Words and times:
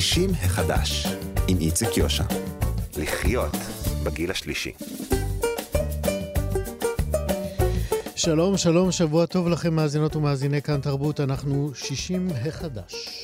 60 0.00 0.30
החדש, 0.30 1.06
עם 1.48 1.58
איציק 1.60 1.96
יושע. 1.96 2.24
לחיות 2.96 3.56
בגיל 4.04 4.30
השלישי. 4.30 4.72
שלום, 8.16 8.56
שלום, 8.56 8.92
שבוע 8.92 9.26
טוב 9.26 9.48
לכם 9.48 9.74
מאזינות 9.74 10.16
ומאזיני 10.16 10.62
כאן 10.62 10.80
תרבות, 10.80 11.20
אנחנו 11.20 11.70
60 11.74 12.28
החדש. 12.48 13.22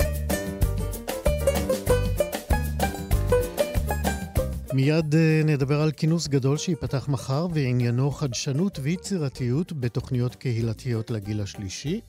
מיד 4.73 5.15
אה, 5.15 5.43
נדבר 5.45 5.81
על 5.81 5.91
כינוס 5.91 6.29
גדול 6.29 6.57
שייפתח 6.57 7.09
מחר 7.09 7.47
ועניינו 7.55 8.11
חדשנות 8.11 8.79
ויצירתיות 8.83 9.73
בתוכניות 9.73 10.35
קהילתיות 10.35 11.11
לגיל 11.11 11.41
השלישי. 11.41 12.01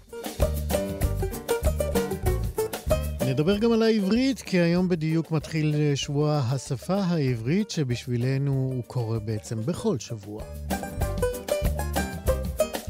נדבר 3.28 3.58
גם 3.58 3.72
על 3.72 3.84
העברית, 3.84 4.42
כי 4.42 4.60
היום 4.60 4.90
בדיוק 4.90 5.32
מתחיל 5.32 5.76
שבוע 5.96 6.42
השפה 6.52 6.96
העברית, 6.96 7.70
שבשבילנו 7.70 8.72
הוא 8.74 8.84
קורה 8.84 9.20
בעצם 9.20 9.66
בכל 9.66 10.00
שבוע. 10.00 10.44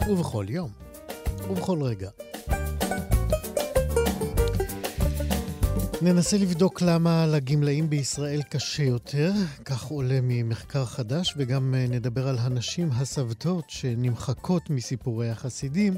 ובכל 0.10 0.46
יום. 0.50 0.72
ובכל 1.50 1.82
רגע. 1.82 2.10
ננסה 6.02 6.38
לבדוק 6.38 6.82
למה 6.82 7.28
לגמלאים 7.28 7.90
בישראל 7.90 8.42
קשה 8.42 8.84
יותר, 8.84 9.32
כך 9.66 9.84
עולה 9.84 10.20
ממחקר 10.24 10.86
חדש, 10.86 11.34
וגם 11.38 11.76
נדבר 11.90 12.28
על 12.28 12.38
הנשים 12.40 12.90
הסבתות 12.92 13.66
שנמחקות 13.68 14.70
מסיפורי 14.70 15.30
החסידים 15.30 15.98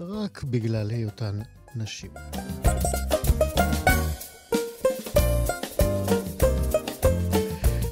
רק 0.00 0.44
בגלל 0.44 0.90
היותן 0.90 1.38
נשים. 1.76 2.10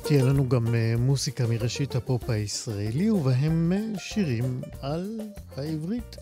תהיה 0.08 0.24
לנו 0.24 0.48
גם 0.48 0.66
uh, 0.66 0.70
מוסיקה 0.98 1.46
מראשית 1.46 1.94
הפופ 1.94 2.30
הישראלי, 2.30 3.10
ובהם 3.10 3.72
uh, 3.72 3.98
שירים 4.00 4.60
על 4.82 5.20
העברית. 5.56 6.16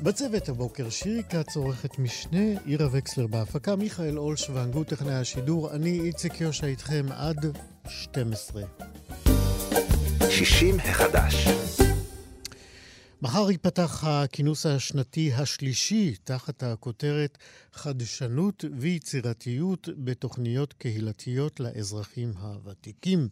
בצוות 0.00 0.48
הבוקר 0.48 0.90
שירי 0.90 1.22
כץ, 1.28 1.56
עורכת 1.56 1.98
משנה, 1.98 2.58
עירה 2.64 2.86
וקסלר 2.92 3.26
בהפקה, 3.26 3.76
מיכאל 3.76 4.18
אולשוונג 4.18 4.74
הוא 4.74 4.84
טכנאי 4.84 5.14
השידור, 5.14 5.70
אני 5.72 6.00
איציק 6.00 6.40
יושע 6.40 6.66
איתכם 6.66 7.06
עד 7.10 7.56
12. 7.88 8.62
60 10.30 10.80
החדש. 10.80 11.48
מחר 13.22 13.50
ייפתח 13.50 14.04
הכינוס 14.06 14.66
השנתי 14.66 15.32
השלישי 15.32 16.14
תחת 16.24 16.62
הכותרת 16.62 17.38
חדשנות 17.72 18.64
ויצירתיות 18.78 19.88
בתוכניות 19.98 20.72
קהילתיות 20.72 21.60
לאזרחים 21.60 22.32
הוותיקים. 22.40 23.28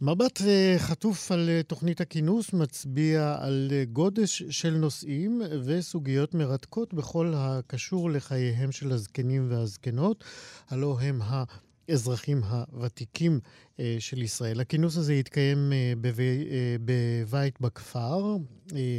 מבט 0.00 0.40
חטוף 0.78 1.32
על 1.32 1.50
תוכנית 1.66 2.00
הכינוס 2.00 2.52
מצביע 2.52 3.36
על 3.40 3.70
גודש 3.92 4.42
של 4.50 4.70
נושאים 4.70 5.42
וסוגיות 5.64 6.34
מרתקות 6.34 6.94
בכל 6.94 7.32
הקשור 7.36 8.10
לחייהם 8.10 8.72
של 8.72 8.92
הזקנים 8.92 9.46
והזקנות, 9.50 10.24
הלא 10.68 10.98
הם 11.00 11.22
ה... 11.22 11.44
האזרחים 11.88 12.38
הוותיקים 12.42 13.40
אה, 13.80 13.96
של 13.98 14.22
ישראל. 14.22 14.60
הכינוס 14.60 14.96
הזה 14.96 15.14
יתקיים 15.14 15.72
אה, 15.72 15.92
אה, 16.18 16.76
בבית 16.84 17.60
בכפר, 17.60 18.36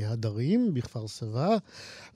הדרים, 0.06 0.74
בכפר 0.74 1.08
סבא, 1.08 1.58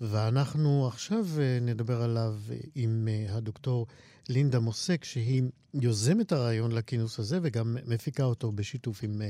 ואנחנו 0.01 0.87
עכשיו 0.87 1.23
נדבר 1.61 2.01
עליו 2.01 2.33
עם 2.75 3.07
הדוקטור 3.29 3.87
לינדה 4.29 4.59
מוסק, 4.59 5.03
שהיא 5.03 5.43
יוזמת 5.73 6.31
הרעיון 6.31 6.71
לכינוס 6.71 7.19
הזה 7.19 7.39
וגם 7.43 7.77
מפיקה 7.87 8.23
אותו 8.23 8.51
בשיתוף 8.51 9.03
עם 9.03 9.21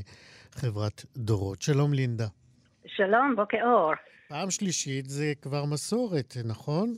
חברת 0.52 1.06
דורות. 1.18 1.62
שלום 1.62 1.94
לינדה. 1.94 2.28
שלום, 2.86 3.36
בוקר 3.36 3.58
אור. 3.64 3.94
פעם 4.28 4.52
שלישית 4.52 5.10
זה 5.10 5.34
כבר 5.42 5.66
מסורת, 5.66 6.38
נכון? 6.46 6.96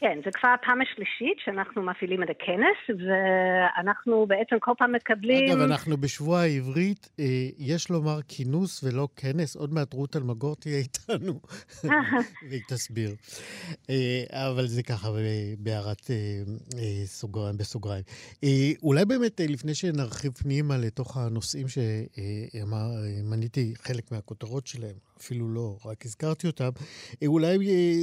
כן, 0.00 0.18
זה 0.24 0.30
כבר 0.32 0.48
הפעם 0.48 0.80
השלישית 0.80 1.38
שאנחנו 1.44 1.82
מפעילים 1.82 2.22
את 2.22 2.28
הכנס, 2.30 3.00
ואנחנו 3.06 4.26
בעצם 4.26 4.56
כל 4.60 4.72
פעם 4.78 4.92
מקבלים... 4.92 5.52
אגב, 5.52 5.60
אנחנו 5.60 5.96
בשבוע 5.96 6.40
העברית, 6.40 7.08
אה, 7.20 7.24
יש 7.58 7.90
לומר 7.90 8.18
כינוס 8.28 8.84
ולא 8.84 9.08
כנס, 9.16 9.56
עוד 9.56 9.74
מעט 9.74 9.92
רות 9.92 10.16
אלמגור 10.16 10.56
תהיה 10.56 10.78
איתנו, 10.78 11.40
והיא 12.48 12.62
תסביר. 12.68 13.14
אה, 13.90 14.24
אבל 14.30 14.66
זה 14.66 14.82
ככה 14.82 15.08
בהערת 15.58 16.10
אה, 16.10 16.42
סוגריים, 17.04 17.56
בסוגריים. 17.56 18.04
אולי 18.82 19.04
באמת, 19.04 19.40
לפני 19.48 19.74
שנרחיב 19.74 20.32
פנימה 20.32 20.76
לתוך 20.76 21.16
הנושאים 21.16 21.66
שמניתי 22.54 23.74
חלק 23.76 24.12
מהכותרות 24.12 24.66
שלהם, 24.66 24.96
אפילו 25.20 25.48
לא, 25.48 25.76
רק 25.90 26.04
הזכרתי 26.04 26.46
אותם, 26.46 26.70
אולי 27.26 27.56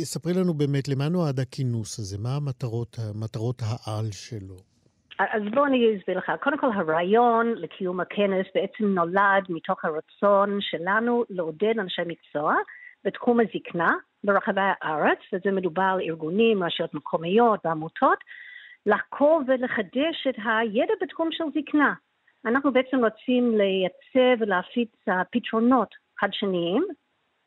ספרי 0.03 0.33
לנו 0.33 0.53
באמת 0.53 0.87
למה 0.87 1.09
נועד 1.09 1.39
הכינוס. 1.39 1.99
הזה? 1.99 2.17
מה 2.17 2.35
המטרות, 2.35 2.97
מטרות 3.15 3.61
העל 3.61 4.11
שלו? 4.11 4.55
אז 5.19 5.41
בואו 5.53 5.65
אני 5.65 5.97
אסביר 5.99 6.17
לך. 6.17 6.31
קודם 6.41 6.57
כל, 6.57 6.67
הרעיון 6.75 7.53
לקיום 7.55 7.99
הכנס 7.99 8.45
בעצם 8.55 8.85
נולד 8.85 9.43
מתוך 9.49 9.85
הרצון 9.85 10.57
שלנו 10.61 11.23
לעודד 11.29 11.79
אנשי 11.79 12.01
מקצוע 12.05 12.55
בתחום 13.05 13.39
הזקנה 13.39 13.93
ברחבי 14.23 14.61
הארץ, 14.61 15.19
וזה 15.33 15.51
מדובר 15.51 15.83
על 15.93 16.01
ארגונים, 16.01 16.63
רשויות 16.63 16.93
מקומיות 16.93 17.59
ועמותות, 17.65 18.17
לחקור 18.85 19.41
ולחדש 19.47 20.27
את 20.29 20.35
הידע 20.45 20.93
בתחום 21.01 21.29
של 21.31 21.43
זקנה. 21.55 21.93
אנחנו 22.45 22.71
בעצם 22.71 22.97
רוצים 22.97 23.57
לייצב 23.57 24.41
ולהפיץ 24.41 24.91
פתרונות 25.31 25.89
חדשניים 26.19 26.83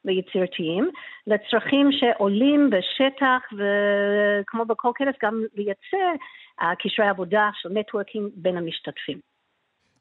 ויצירתיים 0.07 0.91
לצרכים 1.27 1.93
שעולים 1.93 2.71
בשטח 2.71 3.43
וכמו 3.53 4.65
בכל 4.65 4.91
כנס 4.95 5.15
גם 5.23 5.43
לייצר 5.55 6.13
uh, 6.61 6.65
קשרי 6.79 7.09
עבודה 7.09 7.51
של 7.55 7.69
נטוורקינג 7.69 8.31
בין 8.35 8.57
המשתתפים. 8.57 9.36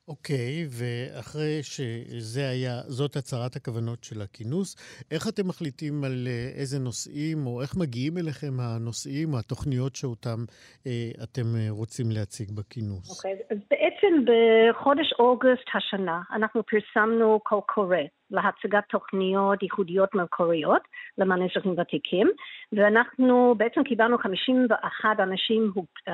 אוקיי, 0.07 0.65
ואחרי 0.77 1.63
שזה 1.63 2.49
היה, 2.49 2.81
זאת 2.87 3.15
הצהרת 3.15 3.55
הכוונות 3.55 4.03
של 4.03 4.21
הכינוס, 4.21 4.69
איך 5.11 5.23
אתם 5.29 5.47
מחליטים 5.47 6.03
על 6.03 6.27
אה, 6.27 6.49
איזה 6.59 6.79
נושאים, 6.79 7.37
או 7.47 7.61
איך 7.61 7.71
מגיעים 7.77 8.17
אליכם 8.17 8.53
הנושאים, 8.59 9.33
או 9.33 9.39
התוכניות 9.39 9.95
שאותם 9.95 10.39
אה, 10.87 11.11
אתם 11.23 11.47
אה, 11.57 11.67
רוצים 11.69 12.05
להציג 12.15 12.47
בכינוס? 12.57 13.07
אוקיי, 13.17 13.33
אז 13.51 13.57
בעצם 13.71 14.13
בחודש 14.27 15.13
אוגוסט 15.19 15.69
השנה 15.75 16.21
אנחנו 16.31 16.61
פרסמנו 16.63 17.39
קול 17.43 17.61
קורא 17.73 18.03
להצגת 18.31 18.83
תוכניות 18.89 19.63
ייחודיות 19.63 20.15
מקוריות 20.15 20.81
למען 21.17 21.41
אזרחים 21.43 21.75
ותיקים, 21.77 22.27
ואנחנו 22.73 23.55
בעצם 23.57 23.83
קיבלנו 23.83 24.17
51 24.17 25.09
אנשים 25.19 25.71
uh, 25.75 26.11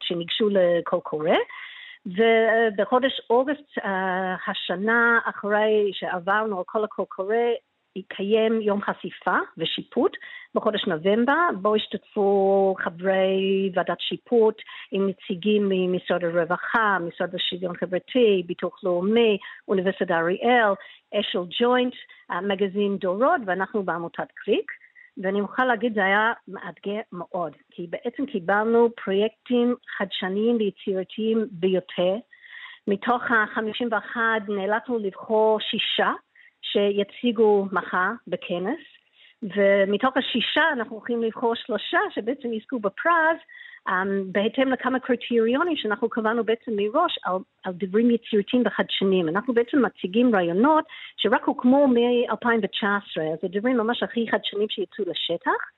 שניגשו 0.00 0.48
לקול 0.48 1.00
קורא. 1.00 1.36
ובחודש 2.06 3.20
אוגוסט 3.30 3.78
uh, 3.78 3.86
השנה, 4.46 5.18
אחרי 5.24 5.90
שעברנו 5.92 6.58
על 6.58 6.64
כל 6.66 6.84
הקול 6.84 7.04
קורא, 7.08 7.36
התקיים 7.96 8.60
יום 8.60 8.80
חשיפה 8.82 9.36
ושיפוט 9.58 10.16
בחודש 10.54 10.86
נובמבר, 10.86 11.48
בו 11.60 11.74
השתתפו 11.74 12.74
חברי 12.84 13.70
ועדת 13.74 14.00
שיפוט 14.00 14.62
עם 14.92 15.08
נציגים 15.08 15.68
ממשרד 15.68 16.24
הרווחה, 16.24 16.98
משרד 17.00 17.34
השוויון 17.34 17.76
חברתי, 17.76 18.42
ביטוח 18.46 18.84
לאומי, 18.84 19.38
אוניברסיטת 19.68 20.10
אריאל, 20.10 20.72
אשל 21.14 21.38
ג'וינט, 21.60 21.94
מגזין 22.42 22.96
דורות, 22.96 23.40
ואנחנו 23.46 23.82
בעמותת 23.82 24.32
קליק. 24.34 24.72
ואני 25.18 25.40
מוכרחה 25.40 25.64
להגיד, 25.64 25.94
זה 25.94 26.04
היה 26.04 26.32
מאתגר 26.48 27.00
מאוד, 27.12 27.52
כי 27.70 27.86
בעצם 27.90 28.26
קיבלנו 28.26 28.88
פרויקטים 29.04 29.74
חדשניים 29.96 30.56
ויצירתיים 30.56 31.46
ביותר. 31.50 32.14
מתוך 32.88 33.22
ה-51 33.30 34.16
נאלצנו 34.48 34.98
לבחור 34.98 35.60
שישה 35.60 36.12
שיציגו 36.62 37.66
מחר 37.72 38.10
בכנס, 38.26 38.80
ומתוך 39.42 40.16
השישה 40.16 40.62
אנחנו 40.72 40.96
הולכים 40.96 41.22
לבחור 41.22 41.54
שלושה 41.54 41.98
שבעצם 42.14 42.52
יזכו 42.52 42.78
בפרס, 42.78 43.38
um, 43.88 43.92
בהתאם 44.32 44.72
לכמה 44.72 45.00
קריטריונים 45.00 45.76
שאנחנו 45.76 46.08
קבענו 46.08 46.44
בעצם 46.44 46.72
מראש 46.76 47.18
על, 47.24 47.36
על 47.64 47.72
דברים 47.72 48.10
יצירתיים 48.10 48.62
וחדשניים. 48.66 49.28
אנחנו 49.28 49.54
בעצם 49.54 49.84
מציגים 49.84 50.34
רעיונות 50.34 50.84
שרק 51.16 51.44
הוקמו 51.44 51.88
מ-2019, 51.88 53.20
אז 53.32 53.38
זה 53.42 53.48
דברים 53.48 53.76
ממש 53.76 54.02
הכי 54.02 54.26
חדשניים 54.30 54.68
שיצאו 54.68 55.04
לשטח. 55.06 55.70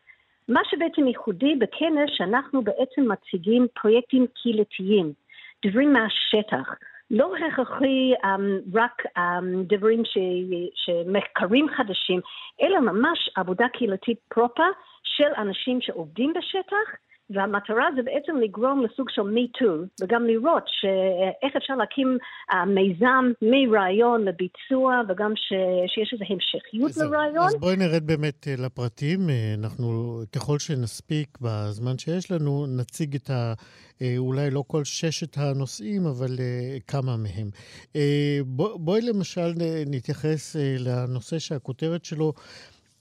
מה 0.49 0.60
שבעצם 0.70 1.06
ייחודי 1.08 1.55
בכנס, 1.55 2.10
שאנחנו 2.17 2.62
בעצם 2.62 3.12
מציגים 3.12 3.67
פרויקטים 3.81 4.26
קהילתיים, 4.34 5.12
דברים 5.67 5.93
מהשטח. 5.93 6.75
לא 7.11 7.33
הכרחי 7.37 8.12
um, 8.15 8.79
רק 8.79 9.03
um, 9.06 9.67
דברים 9.67 10.05
ש, 10.05 10.19
שמחקרים 10.75 11.67
חדשים, 11.77 12.21
אלא 12.62 12.81
ממש 12.81 13.31
עבודה 13.37 13.69
קהילתית 13.69 14.19
פרופה 14.29 14.67
של 15.03 15.29
אנשים 15.37 15.81
שעובדים 15.81 16.33
בשטח 16.33 16.97
והמטרה 17.34 17.86
זה 17.96 18.02
בעצם 18.02 18.36
לגרום 18.36 18.84
לסוג 18.84 19.10
של 19.10 19.22
מיטו, 19.22 19.75
וגם 20.02 20.26
לראות 20.26 20.64
איך 21.42 21.56
אפשר 21.56 21.75
להקים 21.75 22.19
uh, 22.52 22.54
מיזם 22.66 23.32
מרעיון 23.42 24.25
לביצוע, 24.25 25.00
וגם 25.08 25.32
ש, 25.36 25.52
שיש 25.86 26.12
איזו 26.12 26.25
המשכיות 26.31 26.90
אז, 26.90 27.02
לרעיון. 27.02 27.46
אז 27.46 27.54
בואי 27.54 27.76
נרד 27.76 28.06
באמת 28.06 28.48
אה, 28.48 28.54
לפרטים. 28.58 29.31
אה, 29.31 29.54
אנחנו, 29.58 30.20
ככל 30.32 30.58
שנספיק 30.58 31.38
בזמן 31.40 31.98
שיש 31.98 32.31
לנו, 32.31 32.66
נציג 32.66 33.14
את 33.14 33.31
ה... 33.31 33.52
אה, 34.02 34.14
אולי 34.19 34.50
לא 34.50 34.64
כל 34.66 34.84
ששת 34.84 35.38
הנושאים, 35.38 36.06
אבל 36.06 36.36
כמה 36.86 37.16
מהם. 37.16 37.50
בוא, 38.46 38.78
בואי 38.78 39.00
למשל 39.00 39.52
נתייחס 39.86 40.56
לנושא 40.78 41.38
שהכותרת 41.38 42.04
שלו 42.04 42.32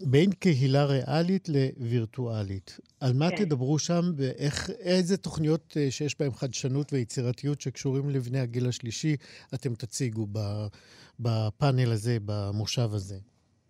בין 0.01 0.29
קהילה 0.39 0.85
ריאלית 0.85 1.49
לווירטואלית. 1.49 2.79
על 3.01 3.11
מה 3.19 3.29
כן. 3.29 3.35
תדברו 3.35 3.79
שם 3.79 4.01
ואיזה 4.17 5.17
תוכניות 5.17 5.77
אה, 5.77 5.91
שיש 5.91 6.19
בהן 6.19 6.31
חדשנות 6.31 6.93
ויצירתיות 6.93 7.61
שקשורים 7.61 8.09
לבני 8.09 8.39
הגיל 8.39 8.67
השלישי 8.67 9.15
אתם 9.53 9.73
תציגו 9.73 10.27
בפאנל 11.19 11.91
הזה, 11.91 12.17
במושב 12.25 12.89
הזה? 12.93 13.15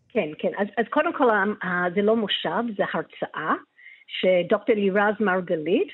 כן, 0.09 0.29
כן. 0.39 0.51
אז, 0.57 0.67
אז 0.77 0.85
קודם 0.89 1.13
כל, 1.17 1.29
אה, 1.29 1.85
זה 1.95 2.01
לא 2.01 2.15
מושב, 2.15 2.63
זה 2.77 2.83
הרצאה 2.93 3.53
שדוקטור 4.07 4.75
לירז 4.75 5.15
מרגלית, 5.19 5.87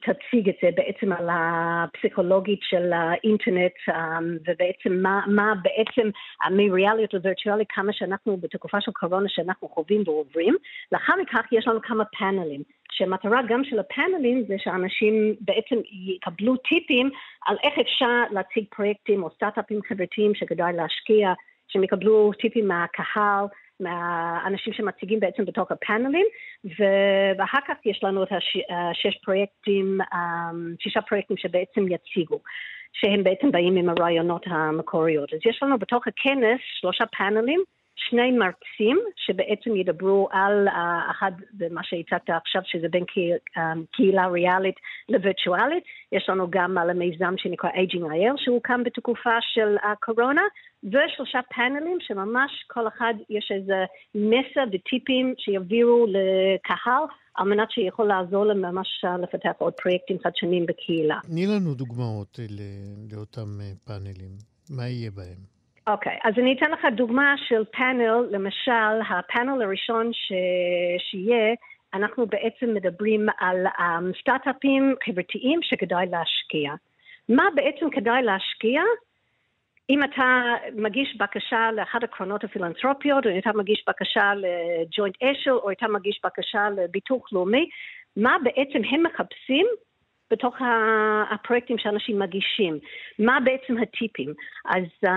תציג 0.00 0.48
את 0.48 0.54
זה 0.62 0.68
בעצם 0.74 1.12
על 1.12 1.28
הפסיכולוגית 1.32 2.60
של 2.62 2.92
האינטרנט 2.92 3.72
אמ, 3.88 4.36
ובעצם 4.46 5.02
מה, 5.02 5.20
מה 5.26 5.52
בעצם 5.62 6.10
מריאליות 6.50 7.14
לווירטואלית 7.14 7.68
כמה 7.70 7.92
שאנחנו 7.92 8.36
בתקופה 8.36 8.80
של 8.80 8.92
קורונה 8.92 9.28
שאנחנו 9.28 9.68
חווים 9.68 10.02
ועוברים. 10.06 10.56
לאחר 10.92 11.12
מכך 11.22 11.46
יש 11.52 11.68
לנו 11.68 11.82
כמה 11.82 12.04
פאנלים, 12.04 12.62
שהמטרה 12.92 13.40
גם 13.48 13.64
של 13.64 13.78
הפאנלים 13.78 14.44
זה 14.48 14.54
שאנשים 14.58 15.34
בעצם 15.40 15.76
יקבלו 16.06 16.56
טיפים 16.56 17.10
על 17.46 17.56
איך 17.62 17.74
אפשר 17.78 18.22
להציג 18.30 18.64
פרויקטים 18.76 19.22
או 19.22 19.30
סטארט-אפים 19.30 19.80
חברתיים 19.88 20.34
שכדאי 20.34 20.72
להשקיע, 20.72 21.32
שהם 21.68 21.84
יקבלו 21.84 22.32
טיפים 22.40 22.68
מהקהל. 22.68 23.44
מהאנשים 23.82 24.72
שמציגים 24.72 25.20
בעצם 25.20 25.44
בתוך 25.44 25.72
הפאנלים, 25.72 26.26
ואחר 27.38 27.58
כך 27.68 27.74
יש 27.86 28.00
לנו 28.04 28.22
את 28.22 28.28
השש 28.32 29.18
פרויקטים, 29.24 29.98
אמ, 30.14 30.74
שישה 30.80 31.02
פרויקטים 31.02 31.36
שבעצם 31.36 31.86
יציגו. 31.88 32.38
שהם 32.92 33.24
בעצם 33.24 33.50
באים 33.50 33.76
עם 33.76 33.88
הרעיונות 33.88 34.46
המקוריות. 34.46 35.32
אז 35.32 35.38
יש 35.44 35.62
לנו 35.62 35.78
בתוך 35.78 36.06
הכנס 36.06 36.60
שלושה 36.80 37.04
פאנלים, 37.18 37.60
שני 37.96 38.32
מרצים 38.32 38.98
שבעצם 39.16 39.76
ידברו 39.76 40.28
על 40.32 40.68
uh, 40.68 41.10
אחד, 41.10 41.32
במה 41.52 41.80
שהצגת 41.84 42.30
עכשיו, 42.30 42.62
שזה 42.64 42.88
בין 42.88 43.04
um, 43.04 43.60
קהילה 43.92 44.26
ריאלית 44.26 44.74
לווירטואלית. 45.08 45.84
יש 46.12 46.28
לנו 46.28 46.46
גם 46.50 46.78
על 46.78 46.90
המיזם 46.90 47.34
שנקרא 47.36 47.70
Aging 47.70 48.04
IL 48.04 48.36
שהוקם 48.36 48.84
בתקופה 48.84 49.36
של 49.40 49.76
הקורונה, 49.82 50.42
ושלושה 50.84 51.40
פאנלים 51.54 51.98
שממש 52.00 52.64
כל 52.66 52.88
אחד 52.88 53.14
יש 53.30 53.52
איזה 53.54 53.84
מסר 54.14 54.64
וטיפים 54.72 55.34
שיעבירו 55.38 56.06
לקהל 56.08 57.04
על 57.34 57.48
מנת 57.48 57.70
שיכול 57.70 58.06
לעזור 58.06 58.44
להם 58.44 58.62
ממש 58.62 59.04
לפתח 59.22 59.52
עוד 59.58 59.72
פרויקטים 59.72 60.16
חדשניים 60.24 60.66
בקהילה. 60.66 61.18
תני 61.22 61.46
לנו 61.46 61.74
דוגמאות 61.74 62.38
לאותם 63.12 63.60
אה, 63.60 63.72
פאנלים. 63.84 64.30
מה 64.70 64.88
יהיה 64.88 65.10
בהם? 65.10 65.51
אוקיי, 65.86 66.16
okay, 66.16 66.28
אז 66.28 66.34
אני 66.38 66.54
אתן 66.58 66.70
לך 66.70 66.86
דוגמה 66.96 67.34
של 67.48 67.64
פאנל, 67.64 68.26
למשל, 68.30 69.00
הפאנל 69.10 69.62
הראשון 69.62 70.12
ש... 70.12 70.32
שיהיה, 70.98 71.54
אנחנו 71.94 72.26
בעצם 72.26 72.74
מדברים 72.74 73.26
על 73.38 73.66
um, 73.66 74.20
סטארט-אפים 74.20 74.94
חברתיים 75.04 75.60
שכדאי 75.62 76.06
להשקיע. 76.10 76.72
מה 77.28 77.44
בעצם 77.54 77.90
כדאי 77.90 78.22
להשקיע? 78.22 78.82
אם 79.90 80.04
אתה 80.04 80.54
מגיש 80.76 81.16
בקשה 81.16 81.70
לאחת 81.72 82.02
הקרונות 82.02 82.44
הפילנטרופיות, 82.44 83.26
או 83.26 83.38
אתה 83.38 83.50
מגיש 83.54 83.84
בקשה 83.88 84.32
לג'וינט 84.34 85.22
אשל, 85.22 85.50
או 85.50 85.70
אתה 85.70 85.88
מגיש 85.88 86.20
בקשה 86.24 86.70
לביטוח 86.70 87.32
לאומי, 87.32 87.68
מה 88.16 88.36
בעצם 88.44 88.78
הם 88.90 89.02
מחפשים 89.02 89.66
בתוך 90.32 90.56
הפרויקטים 91.30 91.78
שאנשים 91.78 92.18
מגישים. 92.18 92.78
מה 93.18 93.38
בעצם 93.44 93.78
הטיפים? 93.78 94.34
אז 94.66 94.84
uh, 95.06 95.08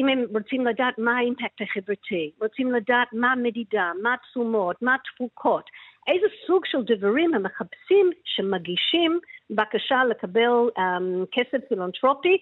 אם 0.00 0.08
הם 0.08 0.24
רוצים 0.32 0.66
לדעת 0.66 0.98
מה 0.98 1.18
האימפקט 1.18 1.60
החברתי, 1.62 2.30
רוצים 2.40 2.72
לדעת 2.72 3.08
מה 3.12 3.32
המדידה, 3.32 3.92
מה 4.02 4.14
התשומות, 4.14 4.82
מה 4.82 4.94
התפוקות, 4.94 5.70
איזה 6.08 6.26
סוג 6.46 6.64
של 6.66 6.78
דברים 6.82 7.34
הם 7.34 7.42
מחפשים 7.42 8.10
שמגישים 8.24 9.18
בקשה 9.50 10.04
לקבל 10.04 10.68
um, 10.78 11.26
כסף 11.32 11.64
פילנטרופי 11.68 12.38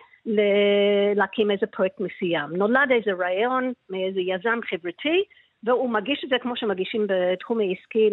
להקים 1.16 1.50
איזה 1.50 1.66
פרויקט 1.66 2.00
מסוים. 2.00 2.56
נולד 2.56 2.90
איזה 2.90 3.10
רעיון 3.12 3.72
מאיזה 3.90 4.20
יזם 4.20 4.58
חברתי, 4.70 5.24
והוא 5.64 5.90
מגיש 5.90 6.24
את 6.24 6.28
זה 6.28 6.36
כמו 6.42 6.56
שמגישים 6.56 7.06
בתחום 7.08 7.60
העסקי 7.60 8.10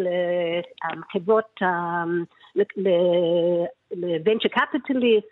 לחברות, 0.96 1.60
לוונצ'ר 3.92 4.48
קפיטליסט 4.48 5.26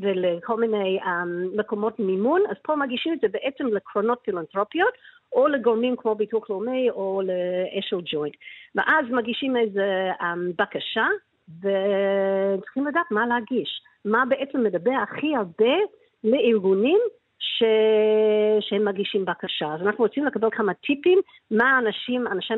ולכל 0.00 0.60
מיני 0.60 0.98
um, 1.02 1.58
מקומות 1.58 1.98
מימון, 1.98 2.42
אז 2.50 2.56
פה 2.62 2.76
מגישים 2.76 3.12
את 3.12 3.20
זה 3.20 3.28
בעצם 3.28 3.66
לקרונות 3.66 4.18
פילנטרופיות, 4.24 4.94
או 5.32 5.48
לגורמים 5.48 5.96
כמו 5.96 6.14
ביטוח 6.14 6.50
לאומי 6.50 6.90
או 6.90 7.22
לאשל 7.24 8.00
ג'וינט. 8.04 8.34
ואז 8.74 9.04
מגישים 9.10 9.56
איזה 9.56 10.10
um, 10.20 10.24
בקשה, 10.58 11.06
וצריכים 11.58 12.86
לדעת 12.86 13.10
מה 13.10 13.26
להגיש. 13.26 13.82
מה 14.04 14.24
בעצם 14.28 14.64
מדבר 14.64 14.92
הכי 15.02 15.36
הרבה 15.36 15.74
לארגונים 16.24 16.98
ש... 17.38 17.62
שהם 18.60 18.84
מגישים 18.84 19.24
בקשה. 19.24 19.74
אז 19.74 19.80
אנחנו 19.80 20.04
רוצים 20.04 20.24
לקבל 20.24 20.48
כמה 20.52 20.74
טיפים 20.74 21.18
מה 21.50 21.78
אנשים, 21.78 22.26
אנשי, 22.26 22.54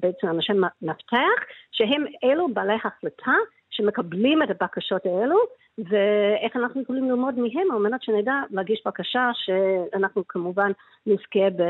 בעצם 0.00 0.26
אנשי 0.28 0.52
מפתח, 0.82 1.38
שהם 1.72 2.04
אלו 2.24 2.48
בעלי 2.54 2.74
החלטה 2.74 3.32
שמקבלים 3.70 4.42
את 4.42 4.48
הבקשות 4.50 5.06
האלו, 5.06 5.36
ואיך 5.78 6.56
אנחנו 6.56 6.82
יכולים 6.82 7.04
ללמוד 7.10 7.34
מהם 7.34 7.70
על 7.72 7.78
מנת 7.78 8.02
שנדע 8.02 8.32
להגיש 8.50 8.82
בקשה 8.86 9.30
שאנחנו 9.34 10.28
כמובן 10.28 10.70
נזכה 11.06 11.50
ב... 11.56 11.62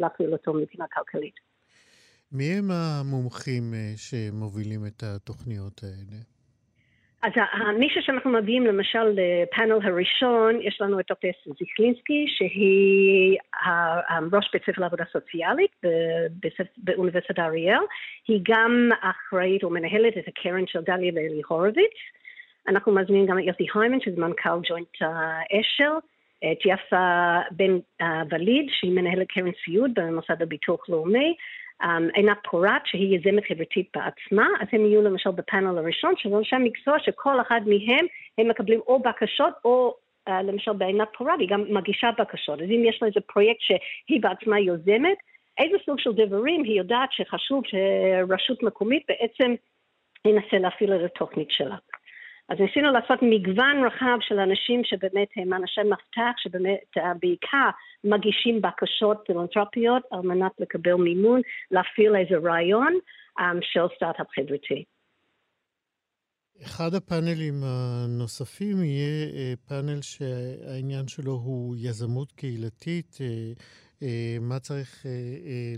להפעיל 0.00 0.32
אותו 0.32 0.54
מבחינה 0.54 0.84
כלכלית. 0.92 1.34
מי 2.32 2.44
הם 2.44 2.70
המומחים 2.70 3.74
אה, 3.74 3.92
שמובילים 3.96 4.86
את 4.86 5.02
התוכניות 5.02 5.80
האלה? 5.82 6.37
אז 7.22 7.32
מישהו 7.78 8.02
שאנחנו 8.02 8.30
מביאים 8.30 8.66
למשל 8.66 9.04
לפאנל 9.04 9.78
הראשון, 9.82 10.60
יש 10.62 10.80
לנו 10.80 11.00
את 11.00 11.04
דוקטור 11.08 11.54
זיכלינסקי, 11.58 12.26
שהיא 12.28 13.38
ראש 14.32 14.50
בית 14.52 14.62
ספר 14.62 14.82
לעבודה 14.82 15.04
סוציאלית 15.12 15.70
באוניברסיטת 16.76 17.38
אריאל. 17.38 17.82
היא 18.28 18.40
גם 18.42 18.90
אחראית 19.00 19.64
או 19.64 19.70
מנהלת 19.70 20.18
את 20.18 20.28
הקרן 20.28 20.66
של 20.66 20.80
דליה 20.80 21.12
ואלי 21.14 21.42
הורוביץ. 21.48 21.92
אנחנו 22.68 22.92
מזמינים 22.92 23.26
גם 23.26 23.38
את 23.38 23.44
יוסי 23.44 23.66
היימן, 23.74 24.00
שזה 24.00 24.20
מנכ"ל 24.20 24.60
ג'וינט 24.68 24.96
אשל, 25.60 25.92
את 26.52 26.58
יפה 26.64 27.38
בן 27.50 27.78
וליד, 28.30 28.66
שהיא 28.70 28.92
מנהלת 28.92 29.26
קרן 29.28 29.50
סיעוד 29.64 29.90
במוסד 29.94 30.42
הביטוח 30.42 30.88
לאומי, 30.88 31.34
עינת 32.14 32.38
פורת, 32.50 32.82
שהיא 32.84 33.18
יזמת 33.18 33.42
חברתית 33.48 33.88
בעצמה, 33.94 34.46
אז 34.60 34.68
הם 34.72 34.86
יהיו 34.86 35.02
למשל 35.02 35.30
בפאנל 35.30 35.78
הראשון 35.78 36.14
של 36.16 36.34
אנשי 36.34 36.56
מקצוע 36.60 36.98
שכל 36.98 37.40
אחד 37.40 37.60
מהם 37.66 38.06
הם 38.38 38.48
מקבלים 38.48 38.80
או 38.86 39.02
בקשות 39.02 39.54
או 39.64 39.94
uh, 40.28 40.32
למשל 40.32 40.72
בעינת 40.72 41.08
פורת 41.18 41.40
היא 41.40 41.48
גם 41.48 41.64
מגישה 41.68 42.10
בקשות. 42.18 42.60
אז 42.60 42.66
אם 42.70 42.84
יש 42.84 42.98
לה 43.02 43.08
איזה 43.08 43.20
פרויקט 43.20 43.60
שהיא 43.60 44.22
בעצמה 44.22 44.60
יוזמת, 44.60 45.18
איזה 45.58 45.76
סוג 45.86 45.98
של 45.98 46.12
דברים 46.12 46.64
היא 46.64 46.78
יודעת 46.78 47.12
שחשוב 47.12 47.62
שרשות 47.66 48.62
מקומית 48.62 49.02
בעצם 49.08 49.54
ינסה 50.24 50.58
להפעיל 50.58 50.94
את 50.94 51.00
התוכנית 51.04 51.50
שלה. 51.50 51.76
אז 52.48 52.58
ניסינו 52.60 52.92
לעשות 52.92 53.18
מגוון 53.22 53.84
רחב 53.86 54.18
של 54.20 54.38
אנשים 54.38 54.84
שבאמת 54.84 55.28
הם 55.36 55.54
אנשי 55.54 55.80
מפתח, 55.80 56.32
שבאמת 56.36 56.78
אה, 56.98 57.12
בעיקר 57.20 57.68
מגישים 58.04 58.62
בקשות 58.62 59.24
פילנטרופיות 59.26 60.02
על 60.10 60.20
מנת 60.20 60.52
לקבל 60.58 60.94
מימון, 60.94 61.40
להפעיל 61.70 62.16
איזה 62.16 62.48
רעיון 62.48 62.98
um, 63.40 63.42
של 63.60 63.80
סטארט-אפ 63.96 64.26
חברתי. 64.36 64.84
אחד 66.62 66.94
הפאנלים 66.94 67.54
הנוספים 67.64 68.76
יהיה 68.84 69.26
אה, 69.34 69.52
פאנל 69.68 70.02
שהעניין 70.02 71.08
שלו 71.08 71.32
הוא 71.32 71.76
יזמות 71.78 72.32
קהילתית. 72.32 73.18
אה, 74.02 74.36
מה 74.40 74.58
צריך 74.58 75.06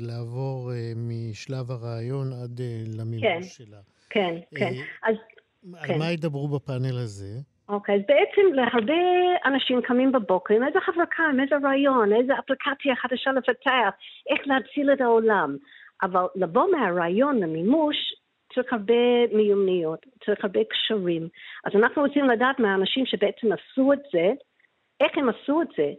לעבור 0.00 0.70
משלב 0.96 1.70
הרעיון 1.70 2.32
עד 2.32 2.60
למימוש 2.98 3.24
כן, 3.24 3.42
שלה? 3.42 3.80
כן, 4.10 4.34
כן. 4.54 4.72
אז 5.02 5.14
על 5.80 5.86
כן. 5.86 5.98
מה 5.98 6.12
ידברו 6.12 6.48
בפאנל 6.48 6.98
הזה? 6.98 7.40
אוקיי, 7.68 7.94
אז 7.94 8.00
בעצם 8.08 8.54
להרבה 8.54 9.02
אנשים 9.44 9.82
קמים 9.82 10.12
בבוקר 10.12 10.54
עם 10.54 10.66
איזה 10.66 10.78
הברקה, 10.88 11.22
עם 11.22 11.40
איזה 11.40 11.54
רעיון, 11.62 12.12
איזה 12.12 12.32
אפליקציה 12.38 12.96
חדשה 12.96 13.32
לפתח, 13.32 13.90
איך 14.30 14.40
להציל 14.46 14.92
את 14.92 15.00
העולם. 15.00 15.56
אבל 16.02 16.24
לבוא 16.34 16.66
מהרעיון 16.70 17.38
למימוש, 17.40 17.96
צריך 18.54 18.72
הרבה 18.72 19.26
מיומנויות, 19.32 20.06
צריך 20.24 20.44
הרבה 20.44 20.60
קשרים. 20.64 21.28
אז 21.64 21.72
אנחנו 21.74 22.02
רוצים 22.02 22.24
לדעת 22.24 22.58
מהאנשים 22.58 23.06
שבעצם 23.06 23.48
עשו 23.52 23.92
את 23.92 23.98
זה, 24.12 24.32
איך 25.00 25.18
הם 25.18 25.28
עשו 25.28 25.62
את 25.62 25.68
זה, 25.76 25.92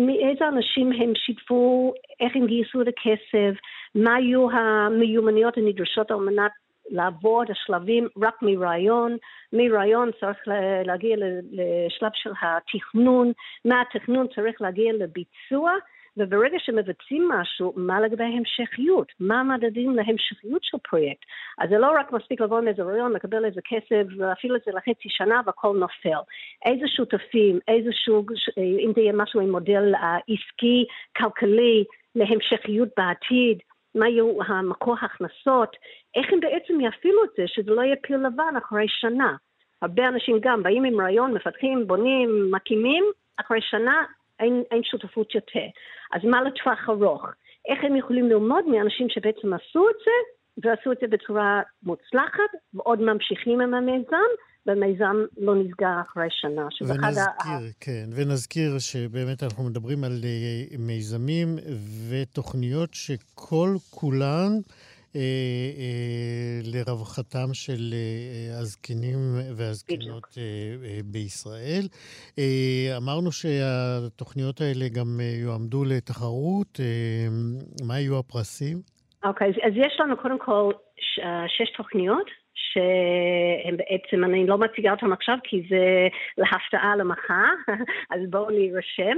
מאיזה 0.00 0.48
אנשים 0.48 0.92
הם 0.92 1.12
שיתפו, 1.14 1.92
איך 2.20 2.36
הם 2.36 2.46
גייסו 2.46 2.82
את 2.82 2.86
הכסף, 2.88 3.60
מה 3.94 4.14
היו 4.14 4.50
המיומנויות 4.50 5.56
הנדרשות 5.56 6.10
על 6.10 6.16
מנת 6.16 6.50
לעבור 6.90 7.42
את 7.42 7.50
השלבים 7.50 8.08
רק 8.22 8.42
מרעיון, 8.42 9.16
מרעיון 9.52 10.10
צריך 10.20 10.38
להגיע 10.84 11.16
לשלב 11.52 12.10
של 12.14 12.30
התכנון, 12.42 13.32
מהתכנון 13.64 14.26
צריך 14.34 14.62
להגיע 14.62 14.92
לביצוע, 14.92 15.72
וברגע 16.16 16.56
שמבצעים 16.58 17.28
משהו, 17.28 17.72
מה 17.76 18.00
לגבי 18.00 18.24
המשכיות? 18.24 19.12
מה 19.20 19.40
המדדים 19.40 19.96
להמשכיות 19.96 20.64
של 20.64 20.78
פרויקט? 20.90 21.24
אז 21.58 21.70
זה 21.70 21.78
לא 21.78 21.92
רק 21.98 22.12
מספיק 22.12 22.40
לבוא 22.40 22.58
עם 22.58 22.68
איזה 22.68 22.82
רעיון, 22.82 23.12
לקבל 23.12 23.44
איזה 23.44 23.60
כסף, 23.64 24.02
ואפילו 24.18 24.56
את 24.56 24.60
זה 24.66 24.72
לחצי 24.72 25.08
שנה 25.08 25.40
והכל 25.46 25.76
נופל. 25.76 26.18
איזה 26.64 26.88
שותפים, 26.88 27.58
איזה 27.68 27.90
סוג, 28.04 28.32
אם 28.56 28.92
זה 28.94 29.00
יהיה 29.00 29.12
משהו 29.12 29.40
עם 29.40 29.50
מודל 29.50 29.94
עסקי, 30.28 30.84
כלכלי, 31.16 31.84
להמשכיות 32.14 32.88
בעתיד, 32.96 33.58
מה 33.94 34.08
יהיו 34.08 34.42
המקור 34.46 34.96
הכנסות, 35.02 35.76
איך 36.14 36.32
הם 36.32 36.40
בעצם 36.40 36.80
יפעילו 36.80 37.24
את 37.24 37.30
זה, 37.36 37.42
שזה 37.46 37.70
לא 37.70 37.82
יהיה 37.82 37.96
פיל 38.02 38.16
לבן 38.16 38.54
אחרי 38.58 38.86
שנה. 38.88 39.36
הרבה 39.82 40.08
אנשים 40.08 40.38
גם 40.40 40.62
באים 40.62 40.84
עם 40.84 41.00
רעיון, 41.00 41.34
מפתחים, 41.34 41.86
בונים, 41.86 42.50
מקימים, 42.50 43.04
אחרי 43.36 43.60
שנה 43.60 44.04
אין, 44.40 44.62
אין 44.70 44.82
שותפות 44.84 45.34
יותר. 45.34 45.66
אז 46.12 46.24
מה 46.24 46.42
לטווח 46.42 46.88
ארוך? 46.88 47.26
איך 47.68 47.84
הם 47.84 47.96
יכולים 47.96 48.28
ללמוד 48.28 48.64
מאנשים 48.66 49.08
שבעצם 49.08 49.52
עשו 49.52 49.88
את 49.90 49.96
זה, 50.04 50.10
ועשו 50.58 50.92
את 50.92 50.98
זה 51.00 51.06
בצורה 51.06 51.62
מוצלחת, 51.82 52.50
ועוד 52.74 53.00
ממשיכים 53.00 53.60
עם 53.60 53.74
המיזם, 53.74 54.30
והמיזם 54.66 55.16
לא 55.36 55.54
נסגר 55.54 56.00
אחרי 56.10 56.26
שנה. 56.30 56.66
ונזכיר, 56.80 57.52
ה... 57.52 57.58
כן, 57.80 58.04
ונזכיר 58.16 58.78
שבאמת 58.78 59.42
אנחנו 59.42 59.64
מדברים 59.64 60.04
על 60.04 60.20
אה, 60.24 60.76
מיזמים 60.78 61.56
ותוכניות 62.08 62.94
שכל 62.94 63.76
כולן... 63.90 64.50
אה, 65.16 65.20
אה, 65.20 66.60
לרווחתם 66.74 67.48
של 67.52 67.82
אה, 67.92 68.58
הזקנים 68.60 69.18
והזקנות 69.56 70.38
אה, 70.38 71.00
בישראל. 71.04 71.82
אה, 72.38 72.96
אמרנו 72.96 73.32
שהתוכניות 73.32 74.60
האלה 74.60 74.88
גם 74.88 75.20
יועמדו 75.42 75.84
לתחרות. 75.84 76.80
אה, 76.80 76.86
מה 77.86 78.00
יהיו 78.00 78.18
הפרסים? 78.18 78.76
אוקיי, 79.24 79.50
okay, 79.50 79.66
אז 79.66 79.72
יש 79.76 80.00
לנו 80.00 80.16
קודם 80.16 80.38
כל 80.38 80.72
שש 81.46 81.76
תוכניות. 81.76 82.39
שהן 82.54 83.76
בעצם, 83.76 84.24
אני 84.24 84.46
לא 84.46 84.58
מציגה 84.58 84.90
אותן 84.90 85.12
עכשיו 85.12 85.36
כי 85.44 85.62
זה 85.68 86.08
להפתעה 86.38 86.96
למחר, 86.96 87.52
אז 88.14 88.20
בואו 88.30 88.50
להירשם. 88.50 89.16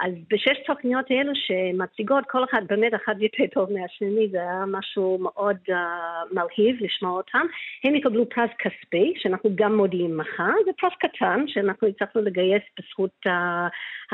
אז 0.00 0.12
בשש 0.30 0.66
תוכניות 0.66 1.10
האלו 1.10 1.32
שמציגות, 1.34 2.24
כל 2.30 2.44
אחד 2.44 2.62
באמת 2.66 2.94
אחד 2.94 3.14
יותר 3.22 3.44
טוב 3.52 3.72
מהשני, 3.72 4.28
זה 4.30 4.40
היה 4.40 4.64
משהו 4.66 5.18
מאוד 5.20 5.56
uh, 5.68 5.72
מלהיב 6.32 6.76
לשמוע 6.80 7.12
אותם. 7.12 7.46
הם 7.84 7.94
יקבלו 7.94 8.28
פרס 8.28 8.50
כספי, 8.58 9.14
שאנחנו 9.16 9.50
גם 9.54 9.76
מודיעים 9.76 10.18
מחר, 10.18 10.52
זה 10.64 10.70
פרס 10.80 10.92
קטן, 11.00 11.44
שאנחנו 11.46 11.88
הצלחנו 11.88 12.22
לגייס 12.22 12.62
בזכות 12.78 13.26
uh, 13.26 13.30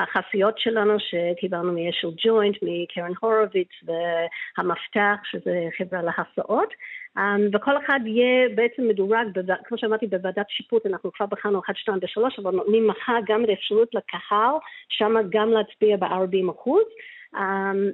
החסויות 0.03 0.59
שלנו 0.59 0.97
שקיבלנו 0.99 1.73
מאשל 1.73 2.11
ג'וינט, 2.25 2.57
מקרן 2.62 3.12
הורוביץ 3.21 3.71
והמפתח, 3.83 5.17
שזה 5.31 5.69
חברה 5.79 6.03
להסעות. 6.03 6.75
Um, 7.19 7.57
וכל 7.57 7.76
אחד 7.76 8.00
יהיה 8.05 8.49
בעצם 8.55 8.88
מדורג. 8.88 9.26
כמו 9.64 9.79
שאמרתי, 9.79 10.07
בוועדת 10.07 10.47
שיפוט, 10.49 10.87
אנחנו 10.87 11.12
כבר 11.12 11.26
בחרנו 11.26 11.61
1, 11.61 11.76
2 11.76 11.99
ו-3, 12.02 12.43
אבל 12.43 12.50
נותנים 12.50 12.87
מחר 12.87 13.17
גם 13.26 13.45
את 13.45 13.49
האפשרות 13.49 13.95
לקהל, 13.95 14.55
שם 14.88 15.14
גם 15.31 15.50
להצביע 15.50 15.97
ב-40 15.97 16.50
אחוז, 16.50 16.85
um, 17.35 17.38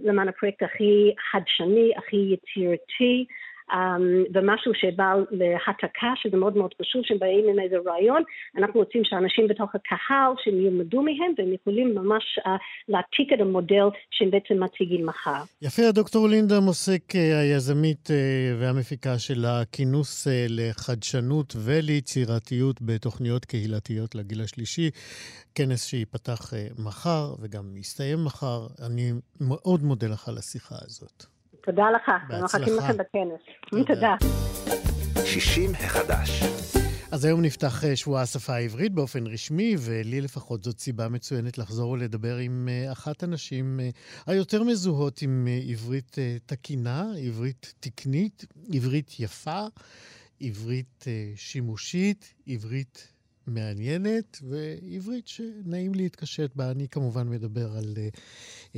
למען 0.05 0.29
הפרויקט 0.29 0.63
הכי 0.63 1.15
חדשני, 1.31 1.93
הכי 1.97 2.17
יצירתי. 2.17 3.27
אמ, 3.73 4.25
ומשהו 4.35 4.73
שבא 4.75 5.15
להעתקה, 5.31 6.13
שזה 6.17 6.37
מאוד 6.37 6.57
מאוד 6.57 6.75
חשוב, 6.83 7.03
שהם 7.05 7.19
באים 7.19 7.45
עם 7.49 7.61
איזה 7.61 7.77
רעיון, 7.87 8.23
אנחנו 8.59 8.81
רוצים 8.81 9.03
שאנשים 9.05 9.49
בתוך 9.49 9.71
הקהל, 9.75 10.33
שהם 10.45 10.61
ילמדו 10.61 11.03
מהם, 11.03 11.33
והם 11.39 11.53
יכולים 11.53 11.95
ממש 11.95 12.39
uh, 12.39 12.49
להעתיק 12.89 13.33
את 13.33 13.41
המודל 13.41 13.85
שהם 14.11 14.31
בעצם 14.31 14.63
מציגים 14.63 15.07
מחר. 15.07 15.43
יפה, 15.63 15.83
דוקטור 15.93 16.29
לינדה 16.29 16.61
מוסק, 16.61 17.17
אה, 17.17 17.41
היזמית 17.41 18.11
אה, 18.11 18.17
והמפיקה 18.61 19.19
של 19.19 19.45
הכינוס 19.45 20.27
לחדשנות 20.49 21.57
וליצירתיות 21.65 22.83
בתוכניות 22.83 23.45
קהילתיות 23.45 24.15
לגיל 24.15 24.41
השלישי, 24.41 24.91
כנס 25.55 25.85
שייפתח 25.85 26.53
מחר 26.79 27.35
וגם 27.41 27.77
יסתיים 27.77 28.25
מחר. 28.25 28.67
אני 28.87 29.13
מאוד 29.41 29.83
מודה 29.83 30.07
לך 30.07 30.29
על 30.29 30.39
השיחה 30.39 30.75
הזאת. 30.83 31.36
תודה 31.67 31.91
לך. 31.91 32.11
בהצלחה. 32.29 32.59
מחכים 32.59 32.77
לכם 32.77 32.97
בכנס. 32.97 33.87
תודה. 33.87 34.15
60 35.25 35.71
החדש. 35.75 36.43
אז 37.13 37.25
היום 37.25 37.43
נפתח 37.43 37.85
אה, 37.85 37.97
שבוע 37.97 38.21
השפה 38.21 38.55
העברית 38.55 38.93
באופן 38.93 39.27
רשמי, 39.27 39.75
ולי 39.79 40.21
לפחות 40.21 40.65
זאת 40.65 40.79
סיבה 40.79 41.09
מצוינת 41.09 41.59
לחזור 41.59 41.91
ולדבר 41.91 42.37
עם 42.37 42.69
אה, 42.71 42.93
אחת 42.93 43.23
הנשים 43.23 43.81
אה, 43.81 43.89
היותר 44.27 44.63
מזוהות 44.63 45.23
עם 45.23 45.49
עברית 45.69 46.17
תקינה, 46.47 47.05
עברית 47.27 47.75
תקנית, 47.81 48.45
עברית 48.75 49.21
יפה, 49.21 49.61
עברית 50.41 51.05
שימושית, 51.37 52.35
עברית 52.47 53.13
מעניינת 53.47 54.39
ועברית 54.43 55.29
שנעים 55.29 55.95
להתקשט 55.95 56.57
בה. 56.57 56.71
אני 56.71 56.89
כמובן 56.89 57.29
מדבר 57.29 57.77
על 57.77 57.95
uh, 57.95 58.17
uh, 58.73 58.77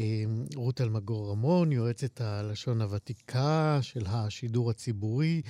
רות 0.57 0.81
אלמגור 0.81 1.31
רמון, 1.31 1.73
יועצת 1.73 2.21
הלשון 2.21 2.83
הוותיקה 2.83 3.79
של 3.83 4.07
השידור 4.07 4.71
הציבורי, 4.71 5.43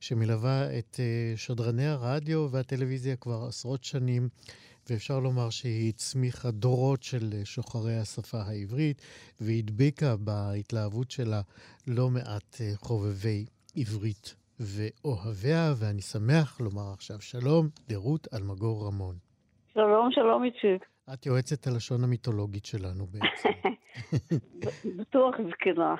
שמלווה 0.00 0.78
את 0.78 0.94
uh, 0.94 1.38
שדרני 1.38 1.86
הרדיו 1.86 2.48
והטלוויזיה 2.50 3.16
כבר 3.16 3.46
עשרות 3.48 3.84
שנים. 3.84 4.28
ואפשר 4.90 5.20
לומר 5.20 5.50
שהיא 5.50 5.88
הצמיחה 5.88 6.50
דורות 6.50 7.02
של 7.02 7.40
שוחרי 7.44 7.98
השפה 7.98 8.42
העברית, 8.42 9.02
והדביקה 9.40 10.16
בהתלהבות 10.16 11.10
שלה 11.10 11.42
לא 11.86 12.10
מעט 12.10 12.60
חובבי 12.74 13.46
עברית 13.76 14.34
ואוהביה, 14.60 15.74
ואני 15.76 16.02
שמח 16.02 16.60
לומר 16.60 16.92
עכשיו 16.92 17.20
שלום 17.20 17.68
לרות 17.90 18.28
אלמגור 18.34 18.86
רמון. 18.86 19.16
שלום, 19.72 20.08
שלום 20.10 20.44
איציק. 20.44 20.84
את 21.12 21.26
יועצת 21.26 21.66
הלשון 21.66 22.04
המיתולוגית 22.04 22.66
שלנו 22.66 23.06
בעצם. 23.06 23.48
בטוח 24.98 25.34
זקנה. 25.50 25.94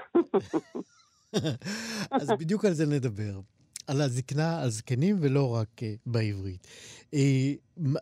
אז 2.20 2.30
בדיוק 2.38 2.64
על 2.64 2.72
זה 2.72 2.86
נדבר. 2.86 3.40
על 3.86 4.00
הזקנה, 4.00 4.62
על 4.62 4.70
זקנים, 4.70 5.16
ולא 5.20 5.54
רק 5.54 5.68
uh, 5.78 5.82
בעברית. 6.06 6.66
Uh, 7.14 7.18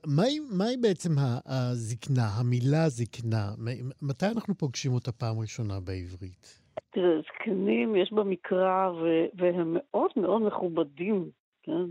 מהי, 0.06 0.40
מהי 0.50 0.76
בעצם 0.76 1.14
הזקנה, 1.46 2.28
המילה 2.28 2.88
זקנה? 2.88 3.54
מתי 4.02 4.26
אנחנו 4.26 4.58
פוגשים 4.58 4.92
אותה 4.92 5.12
פעם 5.12 5.38
ראשונה 5.38 5.80
בעברית? 5.80 6.61
תראה, 6.90 7.20
זקנים 7.20 7.96
יש 7.96 8.12
במקרא, 8.12 8.90
ו- 8.90 9.26
והם 9.34 9.76
מאוד 9.78 10.10
מאוד 10.16 10.42
מכובדים, 10.42 11.30
כן? 11.62 11.84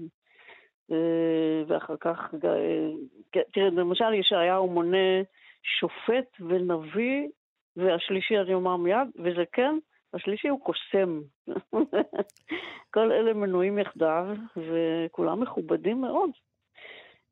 אה, 0.91 1.63
ואחר 1.67 1.95
כך, 1.99 2.33
אה, 2.43 2.89
כן, 3.31 3.41
תראה, 3.53 3.69
למשל 3.69 4.13
ישעיהו 4.13 4.67
מונה 4.67 5.21
שופט 5.63 6.41
ונביא, 6.41 7.27
והשלישי 7.75 8.37
אני 8.37 8.53
אומר 8.53 8.75
מיד, 8.75 9.07
וזה 9.15 9.43
כן, 9.51 9.75
השלישי 10.13 10.47
הוא 10.47 10.59
קוסם. 10.59 11.21
כל 12.93 13.11
אלה 13.11 13.33
מנויים 13.33 13.79
יחדיו, 13.79 14.27
וכולם 14.57 15.39
מכובדים 15.39 16.01
מאוד. 16.01 16.29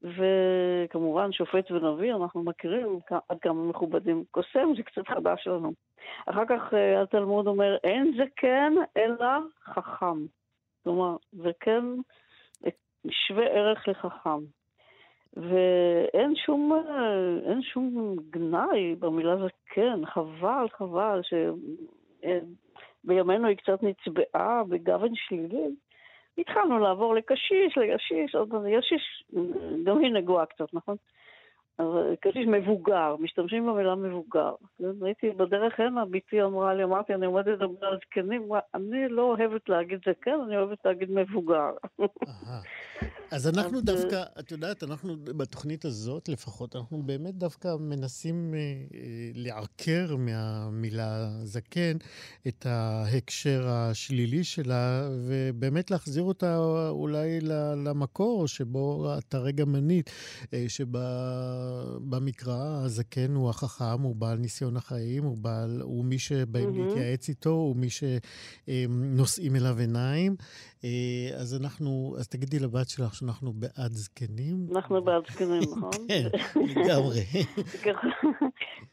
וכמובן 0.03 1.32
שופט 1.32 1.72
ונביא, 1.72 2.15
אנחנו 2.15 2.44
מכירים 2.44 3.00
עד 3.29 3.39
כמה 3.39 3.63
מכובדים. 3.63 4.24
קוסם 4.32 4.70
זה 4.77 4.84
קצת 4.84 5.08
חדש 5.08 5.48
לנו. 5.48 5.72
אחר 6.25 6.46
כך 6.50 6.74
אה, 6.74 7.01
התלמוד 7.01 7.48
אומר, 7.48 7.77
אין 7.84 8.18
זקן 8.18 8.74
אלא 8.98 9.27
חכם. 9.63 10.25
כלומר, 10.84 11.15
זקן 11.34 11.96
שווה 13.10 13.46
ערך 13.46 13.88
לחכם. 13.88 14.39
ואין 15.34 16.36
שום, 16.36 16.74
אה, 16.74 17.51
אין 17.51 17.62
שום 17.62 18.15
גנאי 18.29 18.96
במילה 18.96 19.36
זקן, 19.38 20.06
חבל, 20.06 20.68
חבל, 20.77 21.22
שבימינו 23.03 23.44
אה, 23.44 23.50
היא 23.50 23.58
קצת 23.58 23.84
נצבעה 23.84 24.63
בגוון 24.70 25.12
שלילי. 25.15 25.75
התחלנו 26.39 26.79
לעבור 26.79 27.15
לקשיש, 27.15 27.77
לקשיש, 27.77 28.36
עוד 28.36 28.50
ישיש, 28.67 29.24
גם 29.84 30.00
היא 30.00 30.13
נגועה 30.13 30.46
קצת, 30.46 30.74
נכון? 30.74 30.96
קשיש 32.19 32.48
מבוגר, 32.48 33.15
משתמשים 33.19 33.67
במילה 33.67 33.96
מבוגר. 33.96 34.53
הייתי 35.01 35.29
בדרך 35.29 35.79
הנה, 35.79 36.05
ביתי 36.05 36.43
אמרה 36.43 36.74
לי, 36.74 36.84
אמרתי, 36.84 37.13
אני 37.13 37.25
עומדת 37.25 37.48
לדבר 37.48 37.88
על 37.88 37.98
זקנים, 37.98 38.50
אני 38.74 39.08
לא 39.10 39.22
אוהבת 39.22 39.69
להגיד 39.69 40.00
זקן, 40.10 40.41
אני 40.48 40.58
אוהבת 40.58 40.86
להגיד 40.86 41.12
מבוגר. 41.12 41.72
אז 43.32 43.48
אנחנו 43.48 43.78
אז... 43.78 43.84
דווקא, 43.84 44.24
את 44.40 44.52
יודעת, 44.52 44.84
אנחנו 44.84 45.18
בתוכנית 45.24 45.86
הזאת 45.86 46.30
לפחות, 46.30 46.76
אנחנו 46.76 47.04
באמת 47.04 47.36
דווקא 47.36 47.76
מנסים 47.80 48.54
אה, 48.54 48.60
אה, 48.60 49.32
לעקר 49.36 50.16
מהמילה 50.16 51.30
זקן 51.44 51.98
את 52.48 52.66
ההקשר 52.66 53.68
השלילי 53.68 54.44
שלה, 54.44 55.10
ובאמת 55.28 55.92
להחזיר 55.92 56.24
אותה 56.24 56.58
אולי 56.90 57.40
למקור 57.86 58.48
שבו 58.48 59.14
אתה 59.18 59.38
רגע 59.38 59.66
מנית, 59.66 60.10
אה, 60.54 60.66
שבמקרא 60.68 62.52
הזקן 62.86 63.36
הוא 63.36 63.50
החכם, 63.50 64.02
הוא 64.02 64.16
בעל 64.16 64.38
ניסיון 64.38 64.78
החיים, 64.78 65.24
הוא, 65.24 65.38
בעל, 65.38 65.82
הוא 65.82 66.06
מי 66.06 66.20
שבאים 66.20 66.70
mm-hmm. 66.70 66.88
להתייעץ 66.88 67.30
איתו, 67.30 67.50
הוא 67.50 67.76
מי 67.76 67.88
שנושאים 67.90 69.56
אליו 69.56 69.80
עיניים. 69.80 70.36
אה, 70.84 71.30
אז 71.36 71.56
אנחנו, 71.56 72.16
אז 72.20 72.28
תגידי 72.28 72.60
לבת 72.60 72.90
שלך 72.90 73.19
שאנחנו 73.20 73.52
בעד 73.52 73.92
זקנים. 73.92 74.56
אנחנו 74.76 75.02
בעד 75.02 75.28
זקנים, 75.28 75.62
נכון? 75.78 76.08
כן, 76.08 76.28
לגמרי. 76.76 77.20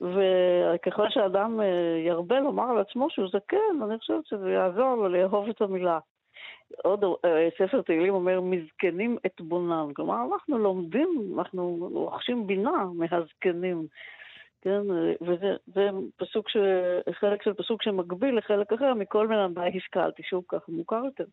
וככל 0.01 1.11
שאדם 1.11 1.61
אה, 1.61 1.67
ירבה 2.07 2.41
לומר 2.41 2.71
על 2.71 2.79
עצמו 2.79 3.11
שהוא 3.11 3.29
זקן, 3.29 3.83
אני 3.83 3.99
חושבת 3.99 4.27
שזה 4.27 4.51
יעזור 4.51 4.95
לו 4.95 5.09
לאהוב 5.09 5.49
את 5.49 5.61
המילה. 5.61 5.99
עוד 6.85 7.05
אה, 7.05 7.49
ספר 7.59 7.83
תהילים 7.83 8.15
אומר, 8.15 8.41
מזקנים 8.41 9.19
את 9.27 9.41
בונם. 9.41 9.89
כלומר, 9.95 10.17
אנחנו 10.33 10.59
לומדים, 10.59 11.35
אנחנו 11.39 11.89
רוכשים 11.93 12.47
בינה 12.47 12.85
מהזקנים. 12.95 13.87
כן, 14.63 14.81
וזה 15.21 15.57
פסוק, 16.17 16.49
ש... 16.49 16.57
חלק 17.11 17.43
של 17.43 17.53
פסוק 17.53 17.83
שמקביל 17.83 18.39
לחלק 18.39 18.73
אחר, 18.73 18.95
מכל 18.95 19.29
מלמדי 19.29 19.71
השכלתי, 19.77 20.23
שוב 20.23 20.45
ככה 20.49 20.73
מוכר 20.73 21.03
יותר. 21.05 21.25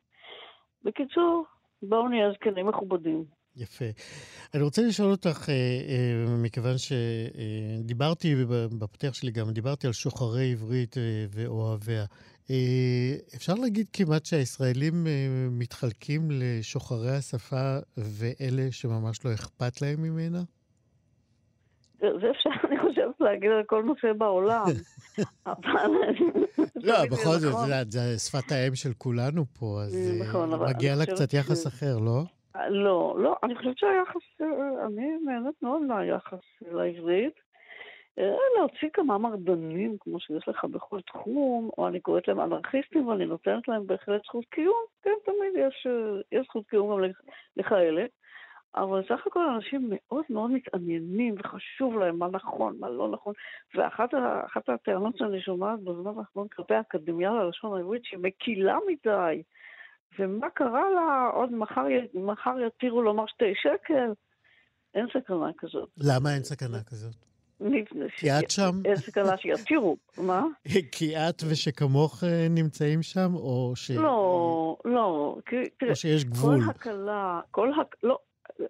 בקיצור, 0.84 1.46
בואו 1.90 2.08
נהיה 2.08 2.32
זקנים 2.32 2.68
מכובדים. 2.68 3.26
יפה. 3.56 3.86
אני 4.54 4.64
רוצה 4.64 4.82
לשאול 4.82 5.12
אותך, 5.12 5.50
אה, 5.50 5.54
אה, 5.54 6.36
מכיוון 6.44 6.76
שדיברתי, 6.78 8.36
בפתח 8.80 9.14
שלי 9.14 9.32
גם 9.32 9.52
דיברתי 9.52 9.88
על 9.88 9.94
שוחרי 9.94 10.52
עברית 10.52 10.96
ואוהביה. 11.30 12.06
אפשר 13.36 13.54
להגיד 13.54 13.88
כמעט 13.94 14.26
שהישראלים 14.26 14.94
מתחלקים 15.52 16.22
לשוחרי 16.32 17.16
השפה 17.18 17.78
ואלה 17.98 18.72
שממש 18.72 19.26
לא 19.26 19.34
אכפת 19.34 19.82
להם 19.82 20.02
ממנה? 20.04 20.44
זה 22.00 22.32
אפשר, 22.32 22.50
אני 22.68 22.80
חושבת, 22.80 23.16
להגיד 23.20 23.52
על 23.52 23.64
כל 23.64 23.84
נושא 23.84 24.14
בעולם. 24.18 24.66
אבל... 25.48 25.92
לא, 26.76 27.06
בכל 27.06 27.38
זאת, 27.40 27.54
נכון. 27.54 27.70
זה 27.90 28.20
שפת 28.20 28.52
האם 28.52 28.76
של 28.76 28.94
כולנו 28.98 29.46
פה, 29.60 29.82
אז 29.86 30.22
נכון, 30.22 30.54
אה, 30.54 30.58
מגיע 30.70 30.96
לה 30.96 31.06
קצת 31.06 31.34
יחס 31.34 31.68
אחר, 31.68 31.98
לא? 32.06 32.22
לא, 32.70 33.16
לא, 33.20 33.36
אני 33.44 33.56
חושבת 33.56 33.78
שהיחס, 33.78 34.42
אה, 34.42 34.86
אני 34.86 35.18
נהנית 35.26 35.56
מאוד 35.62 35.82
מהיחס 35.82 36.44
לעברית. 36.72 37.34
אה, 38.20 38.36
להוציא 38.58 38.90
כמה 38.94 39.18
מרדנים, 39.18 39.98
כמו 40.00 40.20
שיש 40.20 40.48
לך 40.48 40.66
בכל 40.66 41.02
תחום, 41.02 41.70
או 41.78 41.88
אני 41.88 42.00
קוראת 42.00 42.28
להם 42.28 42.40
אנרכיסטים, 42.40 43.08
ואני 43.08 43.26
נותנת 43.26 43.68
להם 43.68 43.88
בהחלט 43.88 44.22
זכות 44.26 44.46
קיום, 44.50 44.84
כן, 45.04 45.12
תמיד 45.26 45.68
יש, 45.68 45.88
יש 46.32 46.46
זכות 46.46 46.68
קיום 46.68 46.92
גם 46.92 47.10
לכאלה. 47.58 48.06
אבל 48.76 49.04
סך 49.04 49.28
הכל 49.28 49.50
אנשים 49.50 49.90
מאוד 49.92 50.24
מאוד 50.30 50.52
מתעניינים 50.52 51.36
וחשוב 51.40 52.00
להם 52.00 52.20
מה 52.20 52.28
נכון, 52.28 52.78
מה 52.80 52.90
לא 52.90 53.10
נכון. 53.10 53.34
ואחת 53.76 54.70
הטענות 54.70 55.18
שאני 55.18 55.42
שומעת 55.42 55.80
בזמן 55.80 56.12
האחרון 56.20 56.48
כלפי 56.48 56.74
האקדמיה 56.74 57.32
ללשון 57.32 57.78
העברית 57.78 58.06
שהיא 58.06 58.20
מקילה 58.20 58.78
מדי. 58.88 59.42
ומה 60.20 60.50
קרה 60.50 60.90
לה? 60.96 61.30
עוד 61.34 61.52
מחר, 61.52 61.86
מחר 62.14 62.56
יתירו 62.68 63.02
לומר 63.02 63.26
שתי 63.28 63.54
שקל? 63.56 64.14
אין 64.96 65.06
סכנה 65.14 65.50
כזאת. 65.58 65.90
למה 65.98 66.34
אין 66.34 66.44
סכנה 66.44 66.84
כזאת? 66.84 67.16
כי 68.18 68.32
את 68.32 68.52
שם? 68.52 68.72
אין 68.86 68.96
סכנה 68.96 69.38
שיתירו, 69.38 69.98
מה? 70.18 70.46
כי 70.92 71.18
את 71.18 71.44
ושכמוך 71.50 72.24
אה, 72.24 72.48
נמצאים 72.50 73.02
שם, 73.02 73.36
או 73.36 73.72
ש... 73.76 73.92
לא, 73.92 74.78
לא. 74.86 75.38
או 75.90 75.96
שיש 75.96 76.26
גבול. 76.26 76.62
כל 76.62 76.70
הקלה, 76.70 77.40
כל 77.52 77.72
הק... 77.82 77.96
לא, 78.04 78.18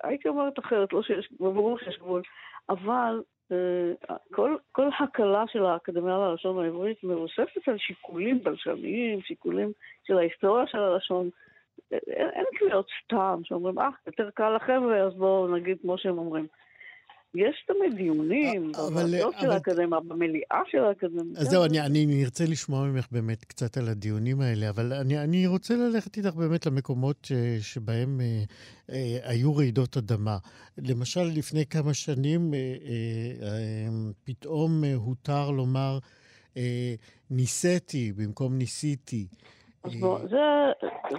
הייתי 0.03 0.27
אומרת 0.29 0.59
אחרת, 0.59 0.93
לא 0.93 1.03
שיש, 1.03 1.29
ברור 1.39 1.79
שיש 1.79 1.97
גבול, 1.97 2.21
אבל 2.69 3.21
uh, 3.49 4.13
כל, 4.31 4.55
כל 4.71 4.89
הקלה 4.99 5.43
של 5.47 5.65
האקדמיה 5.65 6.17
ללשון 6.17 6.63
העברית 6.63 7.03
מבוססת 7.03 7.67
על 7.67 7.77
שיקולים 7.77 8.43
בלשניים, 8.43 9.21
שיקולים 9.21 9.71
של 10.03 10.17
ההיסטוריה 10.17 10.67
של 10.67 10.79
הלשון. 10.79 11.29
אין, 11.91 12.29
אין 12.29 12.45
קביעות 12.55 12.87
סתם 13.03 13.41
שאומרים, 13.43 13.79
אה, 13.79 13.89
יותר 14.07 14.29
קל 14.29 14.55
לחבר'ה, 14.55 15.01
אז 15.01 15.13
בואו 15.13 15.55
נגיד 15.55 15.77
כמו 15.81 15.97
שהם 15.97 16.17
אומרים. 16.17 16.47
יש 17.35 17.65
תמיד 17.67 17.95
דיונים, 17.95 18.71
אה, 18.75 18.89
בוועדות 18.89 19.35
של 19.41 19.51
האקדמיה, 19.51 19.99
במליאה 19.99 20.61
של 20.71 20.83
האקדמיה. 20.83 21.39
אז 21.41 21.47
זהו, 21.47 21.65
אני, 21.65 21.81
אני 21.81 22.23
ארצה 22.23 22.43
לשמוע 22.43 22.85
ממך 22.85 23.07
באמת 23.11 23.45
קצת 23.45 23.77
על 23.77 23.87
הדיונים 23.89 24.41
האלה, 24.41 24.69
אבל 24.69 24.93
אני, 24.93 25.19
אני 25.23 25.47
רוצה 25.47 25.75
ללכת 25.75 26.17
איתך 26.17 26.35
באמת 26.35 26.65
למקומות 26.65 27.17
ש, 27.25 27.31
שבהם 27.61 28.21
אה, 28.21 28.43
אה, 28.89 29.17
היו 29.23 29.55
רעידות 29.55 29.97
אדמה. 29.97 30.37
למשל, 30.77 31.23
לפני 31.35 31.65
כמה 31.65 31.93
שנים 31.93 32.53
אה, 32.53 32.59
אה, 32.59 33.47
אה, 33.47 33.87
פתאום 34.23 34.83
אה, 34.83 34.93
הותר 34.95 35.51
לומר, 35.51 35.99
אה, 36.57 36.93
ניסיתי 37.31 38.13
במקום 38.17 38.57
ניסיתי. 38.57 39.27
אז 39.83 39.95
בוא, 39.99 40.19
זה, 40.19 40.37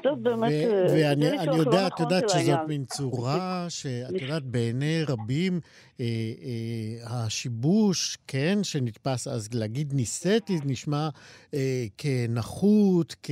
זה 0.03 0.11
באמת... 0.23 0.53
ואני 0.91 1.47
לא 1.47 1.53
יודע, 1.53 1.87
את 1.87 1.93
נכון 1.93 2.05
יודעת 2.05 2.29
שזאת 2.29 2.59
מין 2.69 2.85
צורה 2.85 3.67
שאת 3.69 4.23
יודעת, 4.23 4.43
בעיני 4.43 5.03
רבים, 5.09 5.61
אה, 6.01 6.05
אה, 6.05 7.25
השיבוש, 7.27 8.19
כן, 8.27 8.59
שנתפס 8.63 9.29
אז 9.29 9.55
להגיד 9.55 9.93
ניסיתי, 9.95 10.53
נשמע 10.67 11.09
אה, 11.55 11.85
כנחות, 11.99 13.15
כ, 13.23 13.31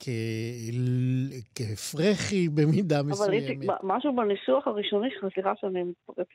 כ, 0.00 0.08
כפרחי 1.54 2.48
במידה 2.48 3.02
מסוימת. 3.02 3.64
אבל 3.66 3.76
משהו 3.82 4.16
בניסוח 4.16 4.66
הראשוני 4.66 5.08
שלך, 5.10 5.32
סליחה 5.34 5.52
שאני 5.60 5.82
מתפרצת. 5.82 6.30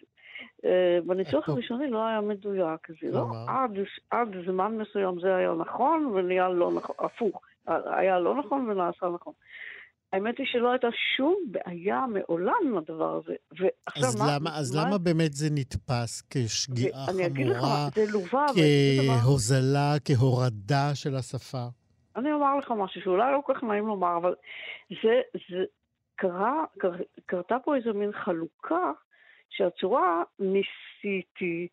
אה, 0.66 1.00
בניסוח 1.06 1.50
הראשוני 1.50 1.90
לא 1.90 2.06
היה 2.06 2.22
מדויק, 2.22 2.88
זה 3.02 3.12
לא 3.12 3.26
עד, 3.48 3.72
עד 4.12 4.28
זמן 4.46 4.78
מסוים 4.78 5.20
זה 5.20 5.36
היה 5.36 5.54
נכון 5.54 6.06
ונהיה 6.06 6.50
לא 6.50 6.72
נכון, 6.72 6.96
הפוך. 7.00 7.42
היה 7.68 8.20
לא 8.20 8.36
נכון 8.36 8.70
ונעשה 8.70 9.06
נכון. 9.16 9.34
האמת 10.14 10.38
היא 10.38 10.48
שלא 10.52 10.72
הייתה 10.72 10.88
שום 11.18 11.36
בעיה 11.46 12.06
מעולם 12.08 12.56
עם 12.66 12.78
הדבר 12.78 13.20
הזה. 13.24 13.34
ועכשיו 13.52 14.10
אז 14.10 14.16
מה... 14.16 14.26
למה, 14.36 14.58
אז 14.58 14.76
מה... 14.76 14.82
למה 14.82 14.98
באמת 14.98 15.34
זה 15.34 15.48
נתפס 15.52 16.24
כשגיאה 16.30 17.06
חמורה, 17.06 17.88
לך, 17.96 18.38
כהוזלה, 18.56 19.94
כהורדה 20.06 20.96
של 20.96 21.16
השפה? 21.16 21.66
אני 22.16 22.34
אומר 22.34 22.58
לך 22.58 22.72
משהו 22.78 23.02
שאולי 23.02 23.32
לא 23.32 23.42
כל 23.46 23.54
כך 23.56 23.64
נעים 23.64 23.88
לומר, 23.88 24.18
אבל 24.18 24.36
זה, 24.90 25.22
זה 25.34 25.64
קרה, 26.16 26.64
קר, 26.80 26.92
קרתה 27.26 27.56
פה 27.64 27.76
איזו 27.76 27.94
מין 27.94 28.12
חלוקה 28.12 28.92
שהצורה 29.50 30.24
ניסיתי, 30.40 31.68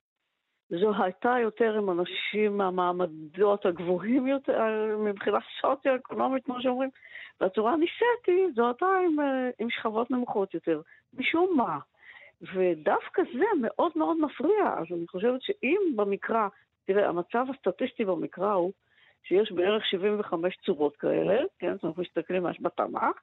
זו 0.80 0.92
הייתה 1.04 1.34
יותר 1.42 1.78
עם 1.78 1.90
אנשים 1.90 2.56
מהמעמדות 2.56 3.66
הגבוהים 3.66 4.26
יותר, 4.26 4.62
מבחינה 4.98 5.38
סוציו-אקונומית, 5.60 6.44
כמו 6.44 6.62
שאומרים, 6.62 6.90
והצורה 7.40 7.76
ניסיתי, 7.76 8.52
זו 8.54 8.66
הייתה 8.66 8.86
עם, 9.06 9.20
אה, 9.20 9.50
עם 9.58 9.70
שכבות 9.70 10.10
נמוכות 10.10 10.54
יותר. 10.54 10.80
משום 11.18 11.54
מה. 11.56 11.78
ודווקא 12.54 13.22
זה 13.34 13.44
מאוד 13.60 13.92
מאוד 13.96 14.16
מפריע. 14.20 14.74
אז 14.78 14.86
אני 14.90 15.06
חושבת 15.08 15.42
שאם 15.42 15.80
במקרא, 15.96 16.48
תראה, 16.84 17.08
המצב 17.08 17.46
הסטטיסטי 17.50 18.04
במקרא 18.04 18.52
הוא 18.52 18.72
שיש 19.24 19.52
בערך 19.52 19.86
75 19.86 20.56
צורות 20.64 20.96
כאלה, 20.96 21.42
כן, 21.58 21.68
אנחנו 21.68 21.94
מסתכלים 21.98 22.42
ממש 22.42 22.60
בתנ"ך, 22.60 23.20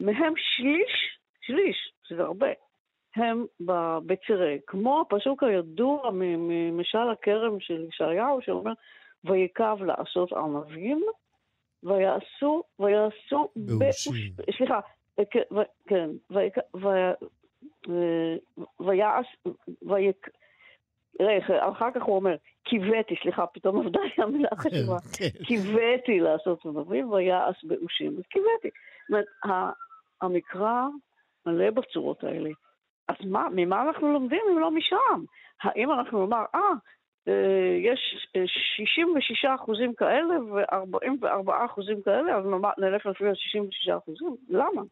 מהם 0.00 0.32
שליש, 0.36 1.18
שליש, 1.40 1.92
שזה 2.04 2.22
הרבה, 2.22 2.48
הם 3.18 3.46
בצירי, 4.06 4.58
כמו 4.66 5.00
הפסוק 5.00 5.42
הידוע 5.42 6.10
ממשל 6.12 7.10
הכרם 7.12 7.60
של 7.60 7.86
ישעיהו, 7.88 8.42
שאומר, 8.42 8.72
ויקב 9.24 9.76
לעשות 9.82 10.32
ענבים, 10.32 11.04
ויעשו, 11.82 12.62
ויעשו, 12.78 13.48
באושים. 13.56 14.32
סליחה, 14.56 14.80
כן, 15.86 16.10
ויעש, 18.78 19.26
ויק... 19.82 20.28
רגע, 21.20 21.68
אחר 21.72 21.90
כך 21.94 22.02
הוא 22.02 22.16
אומר, 22.16 22.36
קיוויתי, 22.64 23.14
סליחה, 23.22 23.46
פתאום 23.46 23.76
עבדה 23.80 24.00
לי 24.00 24.22
המילה 24.24 24.48
כן, 24.48 24.56
החשובה, 24.56 24.96
כן. 25.18 25.44
קיוויתי 25.44 26.20
לעשות 26.20 26.66
ענבים 26.66 27.12
ויעש 27.12 27.64
באושים, 27.64 28.16
אז 28.18 28.22
קיוויתי. 28.30 28.68
זאת 28.68 29.10
אומרת, 29.10 29.26
המקרא 30.22 30.82
מלא 31.46 31.70
בצורות 31.70 32.24
האלה. 32.24 32.50
אז 33.08 33.16
מה, 33.26 33.48
ממה 33.52 33.82
אנחנו 33.82 34.12
לומדים 34.12 34.40
אם 34.52 34.58
לא 34.58 34.70
משם? 34.70 35.24
האם 35.62 35.92
אנחנו 35.92 36.26
נאמר, 36.26 36.44
אה, 36.54 36.60
אה, 37.28 37.76
יש 37.82 38.28
66 38.46 39.44
אה, 39.44 39.54
אחוזים 39.54 39.94
כאלה 39.94 40.42
ו-44 40.42 41.64
אחוזים 41.66 42.02
כאלה, 42.02 42.36
אז 42.36 42.44
נלך 42.78 43.06
לפי 43.06 43.28
ה-66 43.28 43.98
אחוזים? 43.98 44.36
למה? 44.48 44.82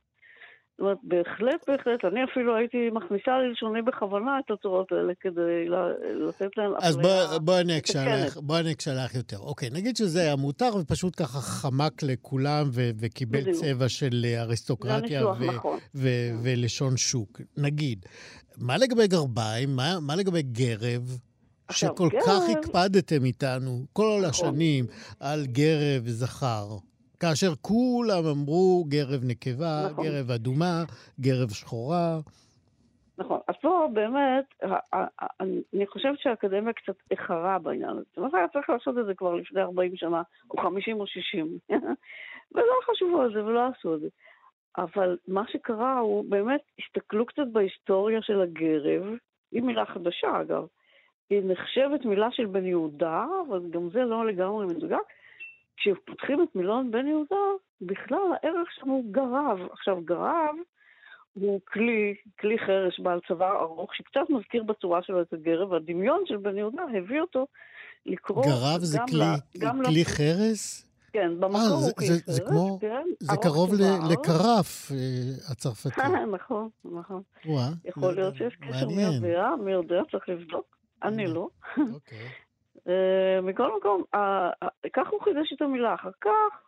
זאת 0.79 0.81
אומרת, 0.81 0.99
בהחלט, 1.03 1.69
בהחלט, 1.69 2.05
אני 2.05 2.25
אפילו 2.25 2.57
הייתי 2.57 2.91
מכניסה 2.93 3.39
ללשוני 3.39 3.83
בכוונה 3.83 4.39
את 4.39 4.51
הצורות 4.51 4.93
האלה 4.93 5.13
כדי 5.21 5.69
לתת 6.29 6.57
להן 6.57 6.71
אז 6.79 6.97
בואי 7.41 7.61
אני 7.61 7.79
אקשלח, 7.79 8.37
בואי 8.37 8.61
אני 8.61 8.73
אקשלח 8.73 9.15
יותר. 9.15 9.39
אוקיי, 9.39 9.71
נגיד 9.73 9.97
שזה 9.97 10.21
היה 10.21 10.37
מותר 10.37 10.71
ופשוט 10.81 11.15
ככה 11.17 11.39
חמק 11.39 12.03
לכולם 12.03 12.69
ו- 12.73 12.91
וקיבל 12.99 13.41
בדיוק. 13.41 13.57
צבע 13.57 13.89
של 13.89 14.27
אריסטוקרטיה 14.39 15.27
ו- 15.29 15.47
נכון. 15.47 15.79
ו- 15.95 16.31
ולשון 16.43 16.97
שוק. 16.97 17.41
נגיד, 17.57 18.07
מה 18.59 18.77
לגבי 18.77 19.07
גרביים? 19.07 19.77
מה, 19.77 20.01
מה 20.01 20.17
לגבי 20.17 20.43
גרב? 20.43 21.19
שכל 21.73 22.09
גרב... 22.09 22.23
כך 22.27 22.43
הקפדתם 22.59 23.25
איתנו 23.25 23.85
כל 23.93 24.19
נכון. 24.19 24.25
השנים 24.25 24.87
על 25.21 25.47
גרב 25.47 26.09
זכר. 26.09 26.67
כאשר 27.31 27.55
כולם 27.61 28.25
אמרו 28.27 28.85
גרב 28.89 29.21
נקבה, 29.25 29.89
נכון. 29.91 30.05
גרב 30.05 30.31
אדומה, 30.31 30.85
גרב 31.21 31.51
שחורה. 31.51 32.19
נכון. 33.19 33.41
אז 33.49 33.55
פה 33.61 33.89
באמת, 33.93 34.45
אני 35.73 35.87
חושבת 35.87 36.19
שהאקדמיה 36.19 36.73
קצת 36.73 36.95
איחרה 37.11 37.59
בעניין 37.59 37.91
הזה. 37.91 38.03
זאת 38.09 38.19
אומרת, 38.19 38.35
היה 38.35 38.49
צריך 38.49 38.71
לעשות 38.71 38.99
את 38.99 39.07
זה 39.07 39.15
כבר 39.15 39.35
לפני 39.35 39.61
40 39.61 39.97
שנה, 39.97 40.23
או 40.51 40.63
50 40.63 41.01
או 41.01 41.07
60. 41.07 41.59
ולא 42.55 42.75
חשבו 42.91 43.21
על 43.21 43.33
זה 43.35 43.45
ולא 43.45 43.61
עשו 43.67 43.95
את 43.95 44.01
זה. 44.01 44.09
אבל 44.79 45.17
מה 45.29 45.43
שקרה 45.49 45.99
הוא 45.99 46.25
באמת, 46.29 46.61
הסתכלו 46.79 47.27
קצת 47.27 47.47
בהיסטוריה 47.53 48.23
של 48.23 48.41
הגרב, 48.41 49.05
היא 49.53 49.63
מילה 49.63 49.87
חדשה 49.87 50.41
אגב, 50.41 50.67
היא 51.31 51.43
נחשבת 51.45 52.05
מילה 52.05 52.29
של 52.31 52.47
בן 52.47 52.67
יהודה, 52.67 53.27
אבל 53.49 53.61
גם 53.71 53.91
זה 53.91 54.05
לא 54.05 54.27
לגמרי 54.27 54.67
מדויק, 54.67 55.07
כשפותחים 55.77 56.43
את 56.43 56.57
מילון 56.57 56.91
בן 56.91 57.07
יהודה, 57.07 57.37
בכלל 57.81 58.19
הערך 58.33 58.69
שם 58.81 58.89
הוא 58.89 59.05
גרב. 59.13 59.59
עכשיו, 59.73 60.01
גרב 60.05 60.55
הוא 61.35 61.61
כלי, 61.73 62.15
כלי 62.41 62.59
חרש 62.59 63.01
בעל 63.01 63.21
צוואר 63.29 63.61
ארוך, 63.61 63.95
שקצת 63.95 64.31
מזכיר 64.31 64.63
בצורה 64.63 65.03
שלו 65.03 65.23
את 65.23 65.33
הגרב, 65.33 65.71
והדמיון 65.73 66.23
של 66.27 66.37
בן 66.37 66.59
יהודה 66.59 66.83
הביא 66.99 67.21
אותו 67.21 67.47
לקרוא... 68.07 68.45
גרב 68.45 68.81
זה 68.81 68.99
כלי, 69.09 69.59
גם 69.59 69.83
כלי 69.85 70.05
לא... 70.05 70.09
חרס? 70.09 70.87
כן, 71.13 71.41
במקור 71.41 71.61
아, 71.61 71.85
הוא 71.85 71.93
כלי 71.99 72.09
חרס, 72.09 72.23
זה 72.27 72.41
כמו, 72.41 72.79
כן. 72.81 73.07
זה 73.21 73.37
קרוב 73.43 73.75
לקרף 74.11 74.93
אה, 74.93 75.53
הצרפתי. 75.53 76.01
נכון, 76.37 76.69
נכון. 76.85 77.23
וואה. 77.47 77.69
יכול 77.85 78.15
להיות 78.15 78.37
שיש 78.37 78.57
קשר 78.61 78.89
מי 78.89 79.03
יודע, 79.03 79.51
מי 79.65 79.73
יודע, 79.73 80.01
צריך 80.11 80.29
לבדוק. 80.29 80.77
אני 81.03 81.27
לא. 81.27 81.49
אוקיי. 81.95 82.29
אה, 82.89 83.41
מכל 83.43 83.77
מקום, 83.77 84.03
כך 84.93 85.09
הוא 85.11 85.21
חידש 85.23 85.53
את 85.53 85.63
המילה. 85.63 85.95
אחר 85.95 86.11
כך, 86.21 86.63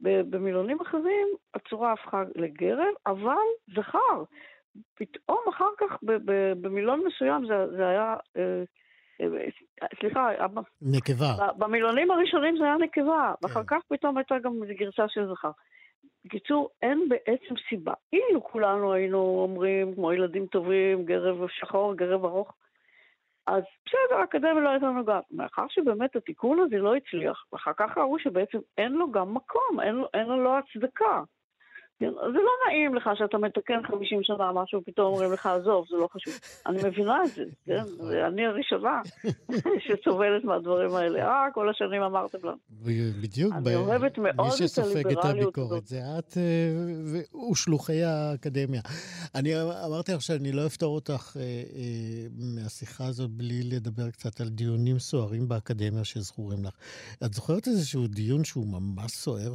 במילונים 0.00 0.80
אחרים, 0.80 1.28
הצורה 1.54 1.92
הפכה 1.92 2.22
לגרב, 2.36 2.94
אבל 3.06 3.46
זכר. 3.76 4.24
פתאום 4.94 5.38
אחר 5.48 5.70
כך, 5.78 5.96
במילון 6.60 7.02
מסוים, 7.06 7.46
זה, 7.46 7.76
זה 7.76 7.88
היה... 7.88 8.16
אה, 8.36 8.62
אה, 9.20 9.48
סליחה, 10.00 10.28
נקבה. 10.82 11.34
במילונים 11.58 12.10
הראשונים 12.10 12.56
זה 12.58 12.64
היה 12.64 12.76
נקבה, 12.76 13.32
כן. 13.40 13.46
ואחר 13.46 13.62
כך 13.66 13.78
פתאום 13.88 14.18
הייתה 14.18 14.34
גם 14.38 14.52
גרסה 14.78 15.08
של 15.08 15.26
זכר. 15.32 15.50
בקיצור, 16.24 16.68
אין 16.82 17.08
בעצם 17.08 17.54
סיבה. 17.68 17.92
אילו 18.12 18.44
כולנו 18.44 18.92
היינו 18.92 19.18
אומרים, 19.18 19.94
כמו 19.94 20.12
ילדים 20.12 20.46
טובים, 20.46 21.04
גרב 21.04 21.48
שחור, 21.48 21.94
גרב 21.94 22.24
ארוך, 22.24 22.52
אז 23.48 23.62
בסדר, 23.86 24.20
האקדמיה 24.20 24.62
לא 24.62 24.68
הייתה 24.68 24.86
נוגעת. 24.86 25.24
מאחר 25.30 25.64
שבאמת 25.68 26.16
התיקון 26.16 26.58
הזה 26.58 26.76
לא 26.76 26.96
הצליח, 26.96 27.44
ואחר 27.52 27.72
כך 27.76 27.98
ראו 27.98 28.18
שבעצם 28.18 28.58
אין 28.78 28.92
לו 28.92 29.10
גם 29.10 29.34
מקום, 29.34 29.80
אין 29.82 29.94
לו, 29.94 30.06
אין 30.14 30.26
לו 30.26 30.44
לא 30.44 30.58
הצדקה. 30.58 31.22
זה 32.00 32.38
לא 32.38 32.52
נעים 32.68 32.94
לך 32.94 33.10
שאתה 33.14 33.38
מתקן 33.38 33.82
50 33.86 34.22
שנה 34.22 34.52
משהו, 34.52 34.82
פתאום 34.86 35.06
אומרים 35.06 35.32
לך, 35.32 35.46
עזוב, 35.46 35.86
זה 35.90 35.96
לא 35.96 36.08
חשוב. 36.12 36.34
אני 36.66 36.78
מבינה 36.84 37.24
את 37.24 37.30
זה, 37.30 37.44
כן? 37.66 37.80
נכון. 37.80 38.12
אני 38.12 38.46
הראשונה 38.46 39.00
שסובלת 39.84 40.44
מהדברים 40.44 40.94
האלה. 40.94 41.26
אה, 41.26 41.46
כל 41.54 41.70
השנים 41.70 42.02
אמרתם 42.02 42.38
לנו. 42.42 42.56
בדיוק. 43.20 43.54
אני 43.54 43.76
אוהבת 43.76 44.18
מאוד 44.18 44.50
את 44.64 44.78
הליברליות 44.78 45.58
הזאת. 45.58 45.86
זה 45.86 46.00
את 46.18 46.36
אה, 46.36 47.22
ושלוחי 47.50 48.02
האקדמיה. 48.02 48.80
אני 49.34 49.52
אמרתי 49.86 50.12
לך 50.12 50.22
שאני 50.22 50.52
לא 50.52 50.66
אפתור 50.66 50.94
אותך 50.94 51.36
אה, 51.36 51.42
אה, 51.42 52.26
מהשיחה 52.38 53.06
הזאת 53.06 53.30
בלי 53.30 53.62
לדבר 53.62 54.10
קצת 54.10 54.40
על 54.40 54.48
דיונים 54.48 54.98
סוערים 54.98 55.48
באקדמיה 55.48 56.04
שזכורים 56.04 56.64
לך. 56.64 56.74
את 57.24 57.34
זוכרת 57.34 57.66
איזשהו 57.66 58.06
דיון 58.06 58.44
שהוא 58.44 58.66
ממש 58.66 59.10
סוער 59.10 59.52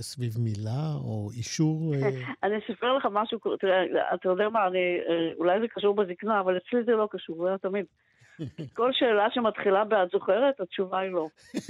סביב 0.00 0.38
מילה 0.38 0.92
או 0.94 1.30
אישור... 1.44 1.94
אה, 1.94 2.08
אני 2.42 2.58
אספר 2.58 2.96
לך 2.96 3.08
משהו, 3.10 3.38
תראה, 3.60 3.84
אתה 4.14 4.28
יודע 4.28 4.48
מה, 4.48 4.66
אני, 4.66 4.98
אה, 5.08 5.30
אולי 5.38 5.60
זה 5.60 5.68
קשור 5.68 5.94
בזקנה, 5.94 6.40
אבל 6.40 6.56
אצלי 6.56 6.84
זה 6.84 6.92
לא 6.92 7.08
קשור, 7.10 7.42
זה 7.42 7.48
היה 7.48 7.58
תמיד. 7.58 7.86
כל 8.76 8.92
שאלה 8.92 9.26
שמתחילה 9.30 9.84
ב"את 9.84 10.10
זוכרת", 10.10 10.60
התשובה 10.60 10.98
היא 10.98 11.10
לא. 11.10 11.26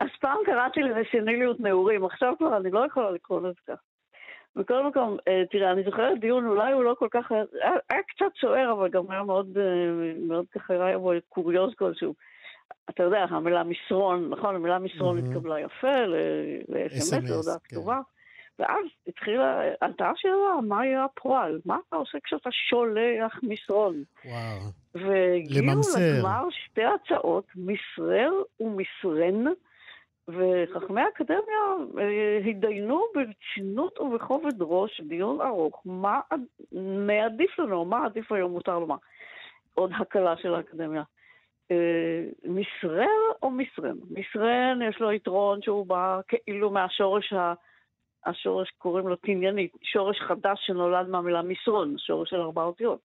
אז 0.00 0.08
פעם 0.20 0.38
קראתי 0.46 0.80
לזה 0.80 1.02
סניליות 1.12 1.60
נעורים, 1.60 2.04
עכשיו 2.04 2.34
כבר 2.38 2.56
אני 2.56 2.70
לא 2.70 2.86
יכולה 2.86 3.10
לקרוא 3.10 3.40
לזה 3.40 3.60
כך. 3.68 3.78
מכל 4.56 4.86
מקום, 4.86 5.16
אה, 5.28 5.42
תראה, 5.50 5.72
אני 5.72 5.82
זוכרת 5.82 6.20
דיון, 6.20 6.46
אולי 6.46 6.72
הוא 6.72 6.84
לא 6.84 6.96
כל 6.98 7.08
כך, 7.10 7.32
היה, 7.32 7.44
היה 7.90 8.02
קצת 8.02 8.32
סוער, 8.40 8.72
אבל 8.72 8.88
גם 8.88 9.10
היה 9.10 9.22
מאוד, 9.22 9.58
מאוד 10.18 10.44
ככה, 10.54 10.86
היה 10.86 10.98
בו 10.98 11.12
קוריוז 11.28 11.74
כלשהו. 11.74 12.14
אתה 12.90 13.02
יודע, 13.02 13.26
המילה 13.30 13.62
מסרון, 13.64 14.30
נכון, 14.30 14.54
המילה 14.54 14.78
מסרון 14.78 15.18
mm-hmm. 15.18 15.30
התקבלה 15.30 15.60
יפה 15.60 15.96
ל-SMS, 16.06 17.28
להודעה 17.28 17.58
כן. 17.58 17.76
כתובה. 17.76 18.00
ואז 18.58 18.84
התחילה, 19.06 19.62
עלתה 19.80 20.10
השאלה, 20.10 20.60
מה 20.68 20.86
יהיה 20.86 21.04
הפועל? 21.04 21.60
מה 21.64 21.78
אתה 21.88 21.96
עושה 21.96 22.18
כשאתה 22.24 22.50
שולח 22.52 23.40
מסרון? 23.42 24.02
וואו. 24.24 24.60
והגיעו 24.94 25.66
לגמר 26.18 26.50
שתי 26.50 26.82
הצעות, 26.84 27.44
מסרר 27.56 28.32
ומסרן, 28.60 29.44
וחכמי 30.28 31.00
האקדמיה 31.00 31.62
אה, 31.98 32.38
התדיינו 32.50 33.04
ברצינות 33.14 34.00
ובכובד 34.00 34.54
ראש, 34.60 35.00
דיון 35.00 35.40
ארוך, 35.40 35.82
מה 35.84 36.20
מעדיף 37.06 37.58
לנו, 37.58 37.84
מה 37.84 38.04
עדיף 38.04 38.32
היום 38.32 38.52
מותר 38.52 38.78
לומר. 38.78 38.96
עוד 39.74 39.90
הקלה 40.00 40.36
של 40.36 40.54
האקדמיה. 40.54 41.02
אה, 41.70 42.24
מסרר 42.44 43.06
או 43.42 43.50
מסרן? 43.50 43.96
מסרן 44.10 44.78
יש 44.88 45.00
לו 45.00 45.12
יתרון 45.12 45.62
שהוא 45.62 45.86
בא 45.86 46.20
כאילו 46.28 46.70
מהשורש 46.70 47.32
ה... 47.32 47.54
השורש 48.26 48.70
קוראים 48.70 49.08
לו 49.08 49.16
תניינית, 49.16 49.72
שורש 49.82 50.20
חדש 50.20 50.66
שנולד 50.66 51.08
מהמילה 51.08 51.42
מסרון, 51.42 51.98
שורש 51.98 52.30
של 52.30 52.40
ארבע 52.40 52.62
אותיות. 52.62 53.00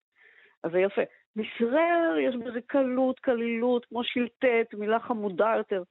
אז 0.63 0.71
זה 0.71 0.79
יפה. 0.79 1.01
מסרר, 1.35 2.17
יש 2.21 2.35
בזה 2.35 2.61
קלות, 2.61 3.19
קלילות, 3.19 3.85
כמו 3.85 4.03
שלטט, 4.03 4.73
מילה 4.73 4.99
חמודה 4.99 5.53
יותר, 5.57 5.83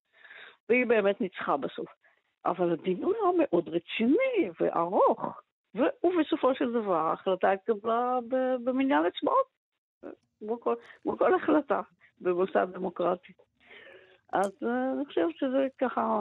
והיא 0.69 0.87
באמת 0.87 1.21
ניצחה 1.21 1.57
בסוף. 1.57 1.89
אבל 2.47 2.73
הדיון 2.73 3.13
היה 3.23 3.33
מאוד 3.39 3.69
רציני 3.69 4.51
וארוך, 4.61 5.41
ו- 5.75 6.07
ובסופו 6.07 6.55
של 6.55 6.73
דבר 6.73 6.95
ההחלטה 6.95 7.53
התקבלה 7.53 8.19
במניין 8.65 9.07
אצבעות, 9.07 9.47
כמו 10.39 10.61
כל, 10.61 10.75
כמו 11.03 11.19
כל 11.19 11.35
החלטה. 11.35 11.81
במוסד 12.23 12.67
דמוקרטי. 12.73 13.33
אז 14.33 14.51
אה, 14.63 14.93
אני 14.93 15.05
חושבת 15.05 15.37
שזה 15.37 15.67
ככה, 15.79 16.21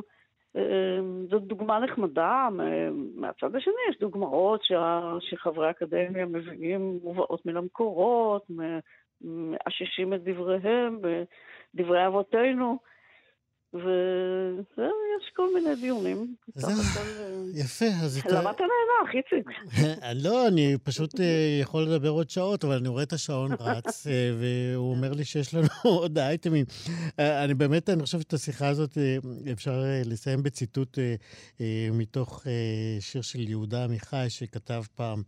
אה, 0.56 1.00
זאת 1.30 1.44
דוגמה 1.44 1.80
נחמדה. 1.80 2.50
מהצד 3.16 3.56
השני 3.56 3.74
יש 3.90 4.00
דוגמאות 4.00 4.62
שחברי 5.20 5.70
אקדמיה 5.70 6.26
מביאים, 6.26 7.00
מובאות 7.04 7.46
מן 7.46 7.58
המקורות, 7.58 8.46
מאששים 9.22 10.14
את 10.14 10.24
דבריהם, 10.24 11.00
דברי 11.76 12.08
אבותינו. 12.08 12.78
ויש 13.74 15.32
כל 15.36 15.48
מיני 15.54 15.76
דיונים. 15.76 16.36
זהו, 16.56 16.82
יפה. 17.54 17.86
אז 18.04 18.18
אתה... 18.18 18.42
למה 18.42 18.52
אתה 18.52 18.64
נאנח, 18.64 19.16
איציק? 19.16 19.50
לא, 20.24 20.48
אני 20.48 20.78
פשוט 20.84 21.20
אה, 21.20 21.60
יכול 21.62 21.84
לדבר 21.84 22.10
עוד 22.10 22.30
שעות, 22.30 22.64
אבל 22.64 22.76
אני 22.78 22.88
רואה 22.88 23.04
את 23.04 23.14
השעון 23.14 23.52
רץ, 23.60 24.08
אה, 24.08 24.32
והוא 24.40 24.92
אומר 24.96 25.14
לי 25.14 25.26
שיש 25.26 25.54
לנו 25.54 25.68
עוד 26.00 26.18
אייטמים. 26.18 26.66
אה, 27.20 27.44
אני 27.44 27.54
באמת, 27.54 27.90
אני 27.90 28.04
חושב 28.04 28.20
שאת 28.20 28.34
השיחה 28.34 28.68
הזאת 28.68 28.98
אפשר 29.52 29.84
לסיים 30.06 30.44
בציטוט 30.44 30.98
מתוך 31.92 32.44
שיר 33.00 33.22
של 33.22 33.50
יהודה 33.50 33.84
עמיחי, 33.84 34.26
שכתב 34.30 34.84
פעם, 34.96 35.24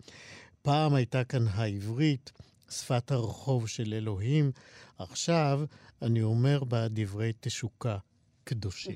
פעם 0.62 0.94
הייתה 0.94 1.24
כאן 1.24 1.44
העברית, 1.54 2.32
שפת 2.70 3.12
הרחוב 3.12 3.68
של 3.68 3.94
אלוהים, 3.94 4.52
עכשיו 5.00 5.62
אני 6.02 6.22
אומר 6.22 6.64
בה 6.64 6.88
דברי 6.90 7.32
תשוקה. 7.40 7.98
קדושים. 8.44 8.96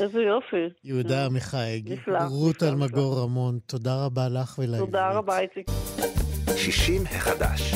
איזה 0.00 0.20
יופי. 0.20 0.74
יהודה 0.84 1.26
עמיחי, 1.26 1.82
רות 2.28 2.62
אלמגור 2.62 3.20
רמון, 3.20 3.58
תודה 3.66 4.04
רבה 4.04 4.28
לך 4.28 4.58
ולעברית. 4.58 4.86
תודה 4.86 5.10
רבה, 5.10 5.38
איציק. 5.38 5.66
60 6.56 7.02
החדש. 7.06 7.74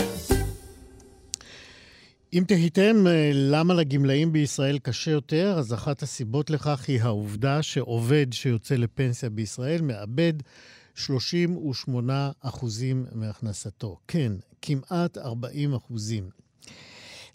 אם 2.32 2.42
תהיתם 2.48 3.06
אה, 3.06 3.30
למה 3.34 3.74
לגמלאים 3.74 4.32
בישראל 4.32 4.78
קשה 4.78 5.10
יותר, 5.10 5.54
אז 5.58 5.74
אחת 5.74 6.02
הסיבות 6.02 6.50
לכך 6.50 6.84
היא 6.88 7.02
העובדה 7.02 7.62
שעובד 7.62 8.26
שיוצא 8.32 8.74
לפנסיה 8.74 9.30
בישראל 9.30 9.82
מאבד 9.82 10.32
38 10.94 12.30
מהכנסתו. 13.12 13.98
כן, 14.08 14.32
כמעט 14.62 15.18
40 15.18 15.74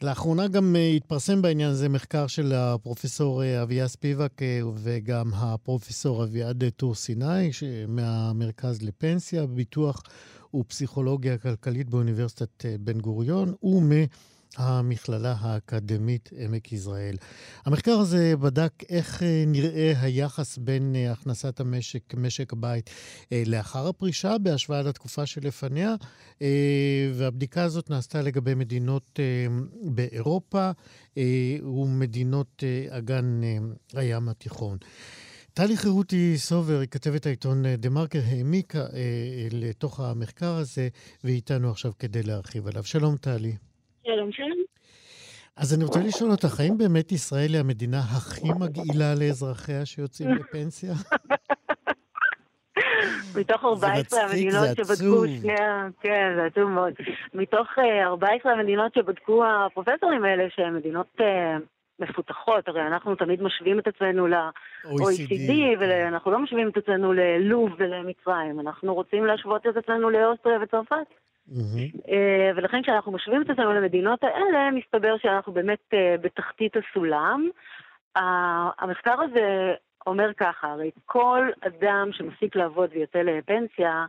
לאחרונה 0.03 0.47
גם 0.47 0.75
אה, 0.75 0.89
התפרסם 0.89 1.41
בעניין 1.41 1.69
הזה 1.69 1.89
מחקר 1.89 2.27
של 2.27 2.53
הפרופסור 2.53 3.43
אה, 3.43 3.63
אביה 3.63 3.87
ספיבק 3.87 4.41
וגם 4.75 5.33
הפרופסור 5.33 6.23
אביעד 6.23 6.63
טור 6.75 6.95
סיני 6.95 7.49
מהמרכז 7.87 8.81
לפנסיה, 8.81 9.45
ביטוח 9.45 10.03
ופסיכולוגיה 10.53 11.37
כלכלית 11.37 11.89
באוניברסיטת 11.89 12.65
בן 12.79 12.99
גוריון, 12.99 13.53
ומ... 13.63 13.91
המכללה 14.57 15.35
האקדמית 15.39 16.29
עמק 16.37 16.71
יזרעאל. 16.71 17.15
המחקר 17.65 17.91
הזה 17.91 18.33
בדק 18.37 18.73
איך 18.89 19.23
אה, 19.23 19.43
נראה 19.47 19.93
היחס 20.01 20.57
בין 20.57 20.95
אה, 20.95 21.11
הכנסת 21.11 21.59
המשק, 21.59 22.13
משק 22.17 22.53
הבית, 22.53 22.89
אה, 23.31 23.43
לאחר 23.45 23.87
הפרישה 23.87 24.37
בהשוואה 24.37 24.81
לתקופה 24.81 25.25
שלפניה, 25.25 25.95
והבדיקה 27.13 27.63
הזאת 27.63 27.89
נעשתה 27.89 28.21
לגבי 28.21 28.55
מדינות 28.55 29.19
באירופה 29.83 30.71
ומדינות 31.63 32.63
אגן 32.89 33.41
הים 33.93 34.29
התיכון. 34.29 34.77
טלי 35.53 35.77
חירותי 35.77 36.37
סובר, 36.37 36.79
היא 36.79 36.87
כתבת 36.91 37.25
העיתון 37.25 37.63
דה 37.77 37.89
מרקר, 37.89 38.21
העמיקה 38.25 38.85
לתוך 39.51 39.99
המחקר 39.99 40.53
הזה, 40.53 40.89
והיא 41.23 41.35
איתנו 41.35 41.71
עכשיו 41.71 41.91
כדי 41.99 42.23
להרחיב 42.23 42.67
עליו. 42.67 42.83
שלום, 42.83 43.17
טלי. 43.17 43.70
שלום, 44.05 44.31
שלום. 44.31 44.57
אז 45.57 45.73
אני 45.75 45.83
רוצה 45.83 45.99
לשאול 45.99 46.31
אותך, 46.31 46.59
האם 46.59 46.77
באמת 46.77 47.11
ישראל 47.11 47.49
היא 47.53 47.59
המדינה 47.59 47.97
הכי 47.99 48.49
מגעילה 48.59 49.15
לאזרחיה 49.19 49.85
שיוצאים 49.85 50.29
לפנסיה? 50.39 50.93
מתוך 53.35 53.63
14 53.63 54.21
המדינות 54.21 54.67
שבדקו, 54.77 55.27
שנייה, 55.27 55.87
כן, 56.01 56.33
זה 56.35 56.45
עצוב 56.45 56.69
מאוד. 56.69 56.93
מתוך 57.33 57.67
14 58.03 58.51
המדינות 58.51 58.93
שבדקו 58.93 59.43
הפרופסורים 59.45 60.23
האלה, 60.25 60.43
שהן 60.55 60.75
מדינות 60.75 61.07
אה, 61.21 61.57
מפותחות, 61.99 62.67
הרי 62.67 62.81
אנחנו 62.81 63.15
תמיד 63.15 63.41
משווים 63.41 63.79
את 63.79 63.87
עצמנו 63.87 64.27
ל-OECD, 64.27 65.51
ואנחנו 65.79 66.31
לא 66.31 66.39
משווים 66.39 66.69
את 66.69 66.77
עצמנו 66.77 67.13
ללוב 67.13 67.69
ולמצרים, 67.77 68.59
אנחנו 68.59 68.93
רוצים 68.93 69.25
להשוות 69.25 69.67
את 69.67 69.77
עצמנו 69.77 70.09
לאוסטריה 70.09 70.59
וצרפת. 70.63 71.07
אה, 72.09 72.51
ולכן 72.55 72.81
כשאנחנו 72.81 73.11
משווים 73.11 73.41
את 73.41 73.49
עצמנו 73.49 73.73
למדינות 73.73 74.23
האלה, 74.23 74.71
מסתבר 74.71 75.15
שאנחנו 75.17 75.53
באמת 75.53 75.93
אה, 75.93 76.15
בתחתית 76.21 76.73
הסולם. 76.77 77.49
המחקר 78.79 79.21
הזה 79.21 79.73
אומר 80.07 80.33
ככה, 80.33 80.71
הרי 80.71 80.91
כל 81.05 81.49
אדם 81.61 82.09
שמפסיק 82.11 82.55
לעבוד 82.55 82.89
ויוצא 82.93 83.19
לפנסיה, 83.19 84.05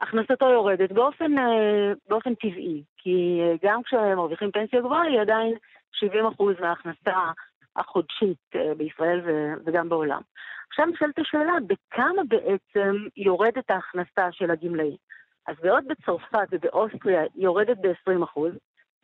הכנסתו 0.00 0.50
יורדת 0.50 0.92
באופן, 0.92 1.38
אה, 1.38 1.92
באופן 2.08 2.34
טבעי, 2.34 2.82
כי 2.96 3.40
גם 3.64 3.82
כשמרוויחים 3.82 4.50
פנסיה 4.50 4.80
גבוהה 4.80 5.02
היא 5.02 5.20
עדיין 5.20 5.54
70% 5.92 6.60
מההכנסה 6.60 7.30
החודשית 7.76 8.52
בישראל 8.76 9.20
וגם 9.64 9.88
בעולם. 9.88 10.20
עכשיו 10.68 10.86
נשאלת 10.86 11.18
השאלה, 11.18 11.52
בכמה 11.66 12.22
בעצם 12.28 12.96
יורדת 13.16 13.70
ההכנסה 13.70 14.32
של 14.32 14.50
הגמלאים? 14.50 15.09
אז 15.46 15.56
בעוד 15.62 15.84
בצרפת 15.88 16.48
ובאוסטריה 16.50 17.20
היא 17.20 17.44
יורדת 17.44 17.76
ב-20%, 17.76 18.40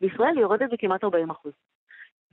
בישראל 0.01 0.33
היא 0.35 0.41
יורדת 0.41 0.69
בכמעט 0.71 1.03
40%. 1.03 1.07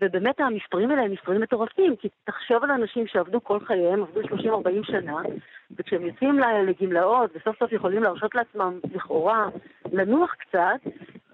ובאמת 0.00 0.40
המספרים 0.40 0.90
האלה 0.90 1.02
הם 1.02 1.12
מספרים 1.12 1.40
מטורפים, 1.40 1.96
כי 1.96 2.08
תחשוב 2.24 2.64
על 2.64 2.70
אנשים 2.70 3.06
שעבדו 3.06 3.44
כל 3.44 3.60
חייהם, 3.60 4.02
עבדו 4.02 4.20
30-40 4.20 4.32
שנה, 4.82 5.16
וכשהם 5.76 6.06
יוצאים 6.06 6.38
לגמלאות 6.38 7.30
וסוף 7.34 7.58
סוף 7.58 7.72
יכולים 7.72 8.02
להרשות 8.02 8.34
לעצמם, 8.34 8.80
לכאורה, 8.94 9.48
לנוח 9.92 10.34
קצת, 10.34 10.80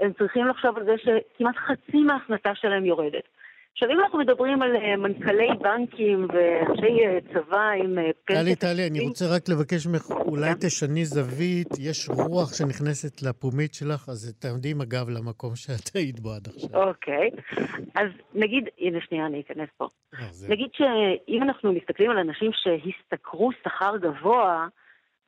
הם 0.00 0.12
צריכים 0.12 0.46
לחשוב 0.46 0.76
על 0.76 0.84
זה 0.84 0.94
שכמעט 0.98 1.56
חצי 1.56 1.96
מההכנסה 2.02 2.54
שלהם 2.54 2.84
יורדת. 2.84 3.24
עכשיו, 3.72 3.90
אם 3.90 4.00
אנחנו 4.00 4.18
מדברים 4.18 4.62
על 4.62 4.76
אה, 4.76 4.96
מנכ"לי 4.96 5.48
בנקים 5.60 6.26
ואנשי 6.32 7.06
אה, 7.06 7.18
צבא 7.32 7.70
עם 7.70 7.98
אה, 7.98 8.10
פנסיה... 8.24 8.42
טלי, 8.42 8.56
טלי, 8.56 8.86
אני 8.90 9.00
רוצה 9.00 9.24
רק 9.36 9.48
לבקש 9.48 9.86
ממך, 9.86 10.10
אולי. 10.10 10.50
תשני 10.60 11.04
זווית, 11.04 11.68
יש 11.78 12.08
רוח 12.08 12.54
שנכנסת 12.54 13.22
לפומית 13.22 13.74
שלך, 13.74 14.08
אז 14.08 14.34
תעמדי 14.38 14.70
עם 14.70 14.80
הגב 14.80 15.08
למקום 15.08 15.56
שאת 15.56 15.94
היית 15.96 16.20
בו 16.20 16.32
עד 16.32 16.48
עכשיו. 16.48 16.88
אוקיי, 16.88 17.30
אז 17.94 18.08
נגיד, 18.34 18.68
הנה 18.78 18.98
שנייה, 19.00 19.26
אני 19.26 19.40
אכנס 19.40 19.68
פה. 19.76 19.88
נגיד 20.48 20.70
שאם 20.72 21.42
אנחנו 21.42 21.72
מסתכלים 21.72 22.10
על 22.10 22.18
אנשים 22.18 22.50
שהשתכרו 22.52 23.50
שכר 23.62 23.96
גבוה, 23.96 24.66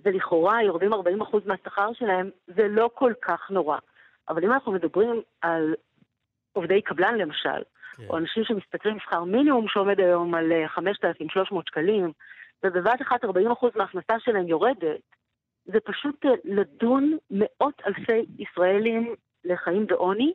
ולכאורה 0.05 0.62
יורדים 0.62 0.92
40% 0.92 0.96
מהשכר 1.46 1.92
שלהם, 1.92 2.31
זה 2.46 2.68
לא 2.68 2.90
כל 2.94 3.12
כך 3.22 3.50
נורא. 3.50 3.78
אבל 4.28 4.44
אם 4.44 4.52
אנחנו 4.52 4.72
מדברים 4.72 5.22
על 5.40 5.74
עובדי 6.52 6.83
קבלן 6.83 7.18
למשל, 7.18 7.62
כן. 7.96 8.05
או 8.11 8.18
אנשים 8.18 8.44
שמשתכרים 8.44 8.98
שכר 8.98 9.24
מינימום 9.24 9.68
שעומד 9.68 10.00
היום 10.00 10.35
על 10.35 10.52
5,300 10.66 11.64
אה, 11.64 11.70
שקלים, 11.70 12.12
ובבת 12.64 13.02
אחת 13.02 13.24
40% 13.24 13.28
מההכנסה 13.76 14.14
שלהם 14.18 14.48
יורדת, 14.48 15.00
זה 15.64 15.81
פשוט 15.85 16.26
אה, 16.26 16.31
לדון 16.44 17.18
מאות 17.31 17.83
אלפי 17.87 18.26
ישראלים 18.38 19.14
לחיים 19.44 19.87
בעוני, 19.87 20.33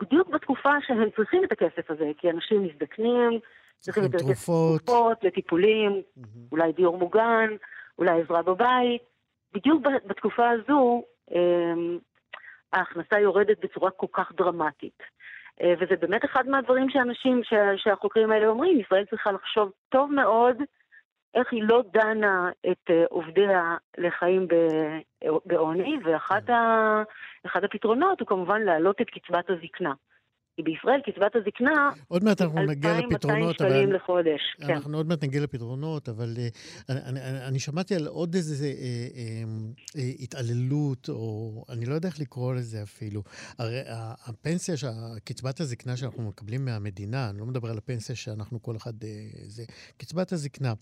בדיוק 0.00 0.28
בתקופה 0.28 0.70
שהם 0.86 1.10
צריכים 1.16 1.44
את 1.44 1.52
הכסף 1.52 1.90
הזה, 1.90 2.10
כי 2.18 2.30
אנשים 2.30 2.62
מזדקנים, 2.62 3.40
צריכים 3.78 4.04
את 4.04 4.10
תרופות, 4.10 4.80
תרופות 4.80 5.24
לטיפולים, 5.24 5.92
mm-hmm. 5.92 6.38
אולי 6.52 6.72
דיור 6.72 6.98
מוגן, 6.98 7.50
אולי 7.98 8.22
עזרה 8.22 8.42
בבית. 8.42 9.02
בדיוק 9.52 9.82
בתקופה 10.06 10.50
הזו, 10.50 11.02
אה, 11.34 11.74
ההכנסה 12.72 13.20
יורדת 13.20 13.64
בצורה 13.64 13.90
כל 13.90 14.06
כך 14.12 14.32
דרמטית. 14.36 15.02
אה, 15.62 15.74
וזה 15.78 15.96
באמת 15.96 16.24
אחד 16.24 16.48
מהדברים 16.48 16.90
שאנשים, 16.90 17.40
שהחוקרים 17.76 18.32
האלה 18.32 18.46
אומרים, 18.46 18.80
ישראל 18.80 19.04
צריכה 19.04 19.32
לחשוב 19.32 19.72
טוב 19.88 20.12
מאוד 20.12 20.56
איך 21.34 21.52
היא 21.52 21.62
לא 21.62 21.82
דנה 21.92 22.50
את 22.70 22.90
אה, 22.90 23.04
עובדיה 23.10 23.76
לחיים 23.98 24.48
בעוני, 25.46 25.98
ואחד 26.04 27.64
הפתרונות 27.64 28.20
הוא 28.20 28.28
כמובן 28.28 28.62
להעלות 28.62 29.00
את 29.00 29.10
קצבת 29.10 29.50
הזקנה. 29.50 29.92
כי 30.56 30.62
בישראל 30.62 31.00
קצבת 31.06 31.36
הזקנה... 31.36 31.90
עוד 32.08 32.24
מעט 32.24 32.40
אנחנו 32.40 32.66
נגיע 32.66 32.98
לפתרונות, 32.98 33.60
אבל... 33.60 33.70
2,200 33.70 33.72
שקלים 33.72 33.92
לחודש, 33.92 34.40
כן. 34.58 34.74
אנחנו 34.74 34.96
עוד 34.96 35.06
מעט 35.06 35.24
נגיע 35.24 35.40
לפתרונות, 35.42 36.08
אבל 36.08 36.34
uh, 36.36 36.92
אני, 36.92 37.20
אני, 37.20 37.46
אני 37.48 37.58
שמעתי 37.58 37.94
על 37.94 38.06
עוד 38.06 38.34
איזה 38.34 38.66
uh, 38.66 39.12
uh, 39.14 39.96
uh, 39.96 40.22
התעללות, 40.22 41.08
או 41.08 41.64
אני 41.68 41.86
לא 41.86 41.94
יודע 41.94 42.08
איך 42.08 42.20
לקרוא 42.20 42.54
לזה 42.54 42.82
אפילו. 42.82 43.22
הרי 43.58 43.80
הפנסיה, 44.26 44.74
קצבת 45.24 45.60
הזקנה 45.60 45.96
שאנחנו 45.96 46.22
מקבלים 46.22 46.64
מהמדינה, 46.64 47.30
אני 47.30 47.38
לא 47.38 47.46
מדבר 47.46 47.70
על 47.70 47.78
הפנסיה 47.78 48.16
שאנחנו 48.16 48.62
כל 48.62 48.76
אחד... 48.76 48.92
Uh, 49.02 49.06
זה 49.46 49.64
קצבת 49.96 50.32
הזקנה. 50.32 50.72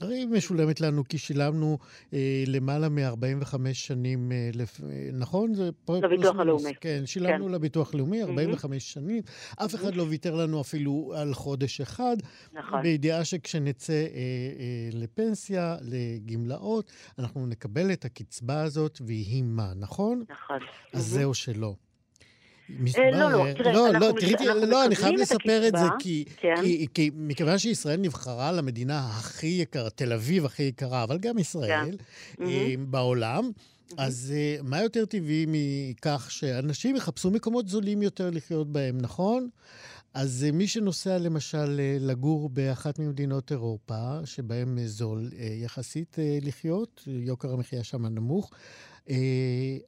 הרי 0.00 0.18
היא 0.18 0.26
משולמת 0.26 0.80
לנו 0.80 1.04
כי 1.08 1.18
שילמנו 1.18 1.78
אה, 2.12 2.44
למעלה 2.46 2.88
מ-45 2.88 3.56
שנים, 3.72 4.32
אה, 4.32 4.50
לפ... 4.54 4.80
אה, 4.80 5.08
נכון? 5.12 5.54
זה 5.54 5.70
לביטוח 5.88 6.36
הלאומי. 6.38 6.74
כן, 6.80 7.02
שילמנו 7.06 7.46
כן. 7.46 7.52
לביטוח 7.52 7.94
הלאומי 7.94 8.22
45 8.22 8.90
mm-hmm. 8.90 8.92
שנים. 8.92 9.22
אף 9.64 9.74
אחד 9.74 9.94
לא 9.94 10.02
ויתר 10.08 10.34
לנו 10.34 10.60
אפילו 10.60 11.12
על 11.16 11.34
חודש 11.34 11.80
אחד. 11.80 12.16
נכון. 12.52 12.82
בידיעה 12.82 13.24
שכשנצא 13.24 13.92
אה, 13.92 13.98
אה, 13.98 14.88
לפנסיה, 14.92 15.76
לגמלאות, 15.80 16.92
אנחנו 17.18 17.46
נקבל 17.46 17.92
את 17.92 18.04
הקצבה 18.04 18.62
הזאת, 18.62 18.98
ויהי 19.06 19.42
מה, 19.42 19.72
נכון? 19.76 20.24
נכון. 20.30 20.58
אז 20.92 21.00
mm-hmm. 21.00 21.18
זהו 21.18 21.34
שלא. 21.34 21.74
מסתבר... 22.78 23.10
לא, 23.10 23.30
לא, 23.30 23.52
תראה, 23.52 23.72
לא, 23.72 23.92
לא, 23.92 24.12
תראי, 24.20 24.66
לא, 24.66 24.84
אני 24.84 24.96
חייב 24.96 25.14
לספר 25.14 25.68
את 25.68 25.72
זה, 25.76 25.86
כי, 25.98 26.24
כן. 26.36 26.54
כי, 26.62 26.86
כי 26.94 27.10
מכיוון 27.14 27.58
שישראל 27.58 28.00
נבחרה 28.00 28.52
למדינה 28.52 28.98
הכי 28.98 29.46
יקרה, 29.46 29.90
תל 29.90 30.12
אביב 30.12 30.44
הכי 30.44 30.62
יקרה, 30.62 31.02
אבל 31.02 31.18
גם 31.18 31.38
ישראל, 31.38 31.96
כן. 32.38 32.44
אה, 32.44 32.74
בעולם, 32.78 33.50
אז 33.96 34.34
אה, 34.36 34.56
מה 34.62 34.82
יותר 34.82 35.04
טבעי 35.04 35.46
מכך 35.48 36.26
שאנשים 36.30 36.96
יחפשו 36.96 37.30
מקומות 37.30 37.68
זולים 37.68 38.02
יותר 38.02 38.30
לחיות 38.30 38.72
בהם, 38.72 38.98
נכון? 39.00 39.48
אז 40.14 40.44
אה, 40.46 40.52
מי 40.52 40.66
שנוסע 40.66 41.18
למשל 41.18 41.80
לגור 42.00 42.48
באחת 42.48 42.98
ממדינות 42.98 43.52
אירופה, 43.52 44.18
שבהם 44.24 44.78
זול 44.84 45.30
יחסית 45.62 46.16
לחיות, 46.42 47.02
יוקר 47.06 47.52
המחיה 47.52 47.84
שם 47.84 48.06
נמוך, 48.06 48.50
אה, 48.52 48.58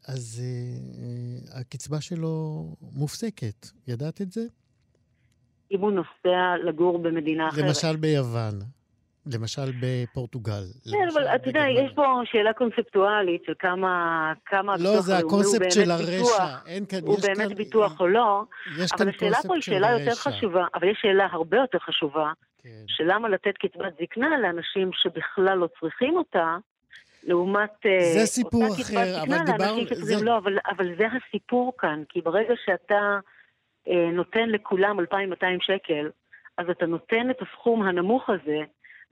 אז 0.08 0.42
אה, 0.44 1.60
הקצבה 1.60 2.00
שלו 2.00 2.64
מופסקת. 2.80 3.66
ידעת 3.88 4.20
את 4.20 4.32
זה? 4.32 4.40
אם 5.72 5.80
הוא 5.80 5.90
נוסע 5.90 6.54
לגור 6.64 6.98
במדינה 6.98 7.48
אחרת. 7.48 7.64
למשל 7.64 7.96
ביוון. 7.96 8.54
למשל 9.32 9.72
בפורטוגל. 9.80 10.62
כן, 10.90 11.08
אבל 11.12 11.26
אתה 11.26 11.48
יודע, 11.48 11.64
יש 11.68 11.92
פה 11.94 12.20
שאלה 12.24 12.52
קונספטואלית 12.52 13.42
של 13.46 13.52
כמה, 13.58 14.32
כמה 14.46 14.76
לא, 14.76 15.00
זה 15.00 15.18
הקונספט 15.18 15.70
של 15.70 15.90
הרשע. 15.90 16.44
אין 16.66 16.86
כאן, 16.86 16.98
הוא 17.02 17.18
באמת 17.22 17.48
כאן, 17.48 17.54
ביטוח 17.54 18.00
או 18.00 18.08
לא. 18.08 18.42
יש 18.78 18.90
אבל 18.98 19.08
השאלה 19.08 19.38
פה 19.46 19.54
היא 19.54 19.62
שאלה 19.62 19.90
יותר 19.90 20.14
חשובה, 20.14 20.66
אבל 20.74 20.88
יש 20.88 20.98
שאלה 21.02 21.26
הרבה 21.32 21.56
יותר 21.56 21.78
חשובה, 21.78 22.32
כן. 22.62 22.84
של 22.86 23.04
למה 23.06 23.28
לתת 23.28 23.54
קצבת 23.58 23.92
זקנה 24.02 24.38
לאנשים 24.38 24.90
שבכלל 24.92 25.58
לא 25.58 25.68
צריכים 25.80 26.16
אותה, 26.16 26.56
לעומת 27.26 27.70
זה 27.82 28.20
אה, 28.20 28.26
סיפור 28.26 28.64
אחר, 28.82 29.22
אבל 29.22 29.44
דיברנו... 29.44 29.80
זה... 29.92 30.24
לא, 30.24 30.38
אבל, 30.38 30.58
אבל 30.66 30.96
זה 30.98 31.06
הסיפור 31.06 31.72
כאן, 31.78 32.02
כי 32.08 32.20
ברגע 32.20 32.54
שאתה 32.64 33.18
אה, 33.88 34.10
נותן 34.12 34.48
לכולם 34.48 35.00
2,200 35.00 35.60
שקל, 35.60 36.10
אז 36.58 36.66
אתה 36.70 36.86
נותן 36.86 37.30
את 37.30 37.42
הסכום 37.42 37.82
הנמוך 37.82 38.30
הזה 38.30 38.60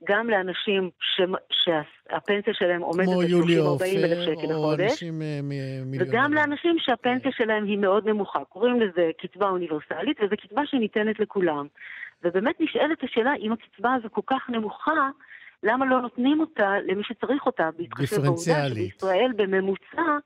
גם 0.03 0.29
לאנשים 0.29 0.89
ש... 0.99 1.21
שהפנסיה 1.51 2.53
שלהם 2.53 2.81
עומדת 2.81 3.07
ב-30-40 3.07 3.83
אלף 3.83 4.17
שקל 4.25 4.53
לחודש, 4.53 5.03
וגם 5.99 6.33
לאנשים 6.33 6.75
שהפנסיה 6.79 7.31
שלהם 7.31 7.65
היא 7.65 7.77
מאוד 7.77 8.07
נמוכה. 8.07 8.45
קוראים 8.49 8.81
לזה 8.81 9.11
קצבה 9.17 9.49
אוניברסלית, 9.49 10.17
וזו 10.21 10.35
קצבה 10.41 10.61
שניתנת 10.65 11.19
לכולם. 11.19 11.67
ובאמת 12.23 12.55
נשאלת 12.61 13.03
השאלה, 13.03 13.33
אם 13.39 13.51
הקצבה 13.51 13.93
הזו 13.93 14.07
כל 14.11 14.21
כך 14.25 14.49
נמוכה, 14.49 15.09
למה 15.63 15.85
לא 15.85 16.01
נותנים 16.01 16.39
אותה 16.39 16.75
למי 16.85 17.03
שצריך 17.03 17.45
אותה? 17.45 17.69
בהתחשב 17.77 18.21
בעובדה 18.21 18.69
שבישראל 18.69 19.31
בממוצע 19.35 20.17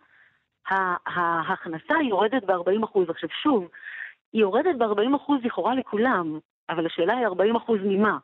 ההכנסה 0.69 1.93
יורדת 2.09 2.43
ב-40%. 2.43 3.11
עכשיו 3.11 3.29
שוב, 3.43 3.67
היא 4.33 4.41
יורדת 4.41 4.75
ב-40% 4.77 5.31
לכאורה 5.43 5.75
לכולם, 5.75 6.39
אבל 6.69 6.85
השאלה 6.85 7.13
היא 7.13 7.27
40% 7.27 7.71
ממה? 7.83 8.17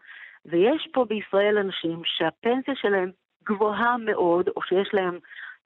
ויש 0.45 0.88
פה 0.93 1.06
בישראל 1.06 1.58
אנשים 1.58 2.02
שהפנסיה 2.06 2.76
שלהם 2.76 3.12
גבוהה 3.43 3.97
מאוד, 3.97 4.49
או 4.56 4.62
שיש 4.62 4.89
להם, 4.93 5.19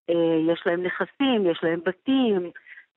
אה, 0.10 0.54
יש 0.54 0.64
להם 0.66 0.84
נכסים, 0.84 1.52
יש 1.52 1.60
להם 1.64 1.80
בתים, 1.86 2.52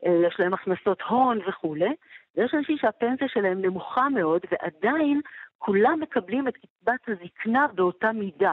אה, 0.06 0.26
יש 0.26 0.36
להם 0.38 0.54
הכנסות 0.54 1.02
הון 1.02 1.38
וכולי, 1.48 1.94
ויש 2.36 2.54
אנשים 2.54 2.76
שהפנסיה 2.78 3.28
שלהם 3.28 3.62
נמוכה 3.62 4.08
מאוד, 4.08 4.40
ועדיין 4.50 5.20
כולם 5.62 6.00
מקבלים 6.00 6.48
את 6.48 6.54
קצבת 6.56 7.08
הזקנה 7.08 7.66
באותה 7.74 8.12
מידה. 8.12 8.52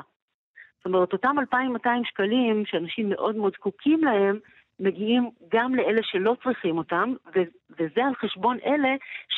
זאת 0.78 0.86
אומרת, 0.86 1.13
אותם 1.13 1.36
2,200 1.39 2.06
שקלים 2.06 2.63
שאנשים 2.65 3.10
מאוד 3.10 3.36
מאוד 3.36 3.54
זקוקים 3.54 4.04
להם, 4.04 4.39
מגיעים 4.80 5.30
גם 5.54 5.76
לאלה 5.76 6.02
שלא 6.04 6.36
צריכים 6.43 6.78
אותם, 6.78 7.13
ו- 7.36 7.50
וזה 7.70 8.06
על 8.06 8.15
חשבון 8.15 8.58
אלה 8.65 8.89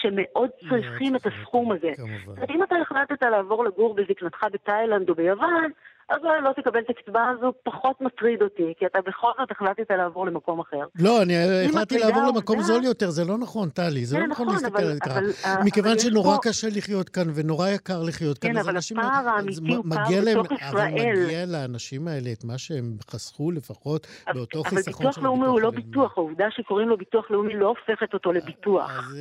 שמאוד 0.01 0.49
צריכים 0.69 1.15
את 1.15 1.25
הסכום 1.25 1.71
הזה. 1.71 1.91
כמובן. 1.95 2.41
אם 2.53 2.63
אתה 2.63 2.75
החלטת 2.75 3.21
לעבור 3.23 3.65
לגור 3.65 3.95
בזקנתך 3.95 4.45
בתאילנד 4.51 5.10
או 5.10 5.15
ביוון, 5.15 5.71
אז 6.09 6.17
אולי 6.23 6.41
לא 6.41 6.51
תקבל 6.55 6.79
את 6.79 6.89
הקצבה 6.89 7.29
הזו, 7.29 7.53
פחות 7.63 8.01
מטריד 8.01 8.41
אותי, 8.41 8.73
כי 8.77 8.85
אתה 8.85 8.99
בכל 9.07 9.31
זאת 9.39 9.51
החלטת 9.51 9.91
לעבור 9.91 10.25
למקום 10.25 10.59
אחר. 10.59 10.85
לא, 10.99 11.21
אני 11.21 11.33
החלטתי 11.65 11.99
לעבור 11.99 12.23
למקום 12.23 12.61
זול 12.61 12.83
יותר, 12.83 13.09
זה 13.09 13.25
לא 13.25 13.37
נכון, 13.37 13.69
טלי, 13.69 14.05
זה 14.05 14.17
לא 14.17 14.23
כן, 14.23 14.29
נכון, 14.29 14.47
נכון 14.47 14.63
להסתכל 14.63 14.83
על 14.83 14.93
זה 14.93 14.99
ככה. 14.99 15.19
מכיוון 15.65 15.99
שנורא 15.99 16.37
קשה 16.41 16.67
לחיות 16.75 17.09
כאן 17.09 17.27
ונורא 17.35 17.67
יקר 17.67 18.03
לחיות 18.03 18.37
כאן, 18.37 18.53
כן, 18.53 18.57
אז 18.57 18.69
אנשים... 18.69 18.97
כן, 18.97 19.03
אבל 19.03 19.15
הפער 19.15 19.35
האמיתי 19.35 19.75
הוא 19.75 19.85
פער 19.89 20.43
בתוך 20.43 20.61
ישראל. 20.61 21.11
אבל 21.13 21.25
מגיע 21.25 21.45
לאנשים 21.45 22.07
האלה 22.07 22.31
את 22.31 22.43
מה 22.43 22.57
שהם 22.57 22.97
חסכו 23.09 23.51
לפחות 23.51 24.07
באותו 24.33 24.63
חיסכון 24.63 24.83
של 24.83 24.89
הביטוח 24.91 25.17
הלאומי. 25.17 25.45
אבל 25.45 25.45
ביטוח 25.45 25.45
לאומי 25.45 25.45
הוא 25.45 25.61
לא 25.61 25.71
ביטוח, 25.71 26.17
העובדה 26.17 26.45
שקוראים 26.51 26.89
לו 26.89 26.97
ביטוח 26.97 27.31
לאומי 27.31 27.53
לא 27.53 27.67
הופכת 27.67 28.13
אותו 28.13 28.31
לביטוח. 28.31 28.91
אז 28.99 29.17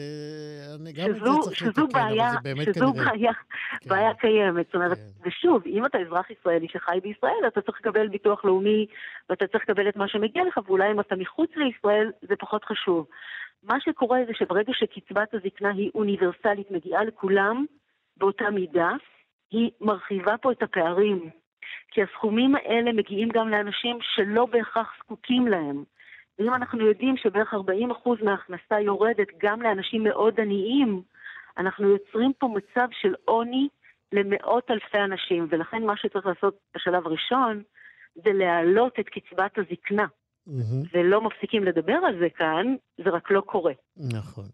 אה, 0.87 0.93
גם 0.93 1.11
את 1.11 1.15
זה 1.15 1.31
צריך 1.43 1.63
לתקן, 1.63 2.01
אבל 2.01 2.31
זה 2.33 2.39
באמת 2.43 2.69
כנראה... 2.75 3.33
שזו 3.81 3.95
בעיה 3.95 4.15
קיימת. 4.15 4.67
זאת 4.67 4.75
אומרת, 4.75 4.99
ושוב, 5.23 5.63
אם 5.67 5.87
אתה 5.87 5.99
אזרח 5.99 6.31
ישראלי 6.31 6.69
שחי 6.69 6.99
בישראל, 7.03 7.47
אתה 7.47 7.61
צריך 7.61 7.79
לקבל 7.81 8.09
ביטוח 8.09 8.45
לאומי 8.45 8.87
ואתה 9.31 9.47
צריך 9.47 9.65
לקבל 9.69 9.89
את 9.89 9.97
מה 9.97 10.09
שמגיע 10.09 10.45
לך, 10.45 10.61
ואולי 10.67 10.91
אם 10.91 11.01
אתה 11.01 11.17
מחוץ 11.17 11.51
לישראל, 11.57 12.11
זה 12.23 12.37
פחות 12.37 12.65
חשוב. 12.65 13.07
מה 13.63 13.81
שקורה 13.81 14.19
זה 14.27 14.33
שברגע 14.35 14.73
שקצבת 14.75 15.35
הזקנה 15.35 15.71
היא 15.71 15.91
אוניברסלית, 15.95 16.71
מגיעה 16.71 17.05
לכולם 17.05 17.65
באותה 18.17 18.51
מידה, 18.51 18.91
היא 19.51 19.71
מרחיבה 19.81 20.37
פה 20.37 20.53
את 20.53 20.63
הפערים. 20.63 21.31
כי 21.91 22.03
הסכומים 22.03 22.55
האלה 22.55 22.93
מגיעים 22.93 23.29
גם 23.29 23.49
לאנשים 23.49 23.99
שלא 24.01 24.47
בהכרח 24.47 24.95
זקוקים 24.99 25.49
להם. 25.49 25.85
ואם 26.39 26.55
אנחנו 26.55 26.87
יודעים 26.87 27.17
שבערך 27.17 27.55
40% 27.55 27.59
מההכנסה 28.23 28.81
יורדת 28.81 29.29
גם 29.39 29.63
לאנשים 29.63 30.05
מאוד 30.05 30.41
עניים, 30.41 31.03
אנחנו 31.59 31.89
יוצרים 31.89 32.33
פה 32.39 32.49
מצב 32.49 32.89
של 33.01 33.15
עוני 33.25 33.69
למאות 34.13 34.71
אלפי 34.71 34.99
אנשים, 34.99 35.47
ולכן 35.51 35.83
מה 35.83 35.97
שצריך 35.97 36.27
לעשות 36.27 36.59
בשלב 36.77 37.07
הראשון 37.07 37.63
זה 38.15 38.33
להעלות 38.33 38.93
את 39.01 39.09
קצבת 39.09 39.59
הזקנה. 39.59 40.07
Mm-hmm. 40.49 40.89
ולא 40.95 41.21
מפסיקים 41.21 41.65
לדבר 41.65 41.99
על 42.07 42.19
זה 42.21 42.27
כאן, 42.37 42.75
זה 43.05 43.11
רק 43.11 43.31
לא 43.31 43.41
קורה. 43.41 43.73
נכון. 43.97 44.45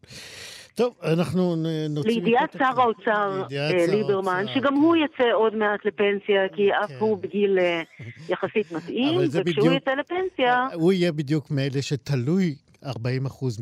טוב, 0.75 0.95
אנחנו 1.03 1.57
נוציא... 1.91 2.11
לידיעת 2.11 2.53
שר 2.59 2.81
האוצר 2.81 3.43
אה, 3.53 3.87
ליברמן, 3.97 4.45
שגם 4.55 4.75
הוא 4.75 4.97
יצא 4.97 5.33
עוד 5.33 5.55
מעט 5.55 5.85
לפנסיה, 5.85 6.49
כי 6.57 6.73
אף 6.73 6.89
כן. 6.89 6.97
הוא 6.99 7.19
בגיל 7.19 7.59
אה, 7.59 7.83
יחסית 8.33 8.73
מתאים, 8.73 9.21
וכשהוא 9.33 9.73
יצא 9.73 9.91
לפנסיה... 9.91 10.67
הוא 10.75 10.93
יהיה 10.93 11.13
בדיוק 11.13 11.51
מאלה 11.51 11.83
שתלוי 11.83 12.55
40% 12.85 12.89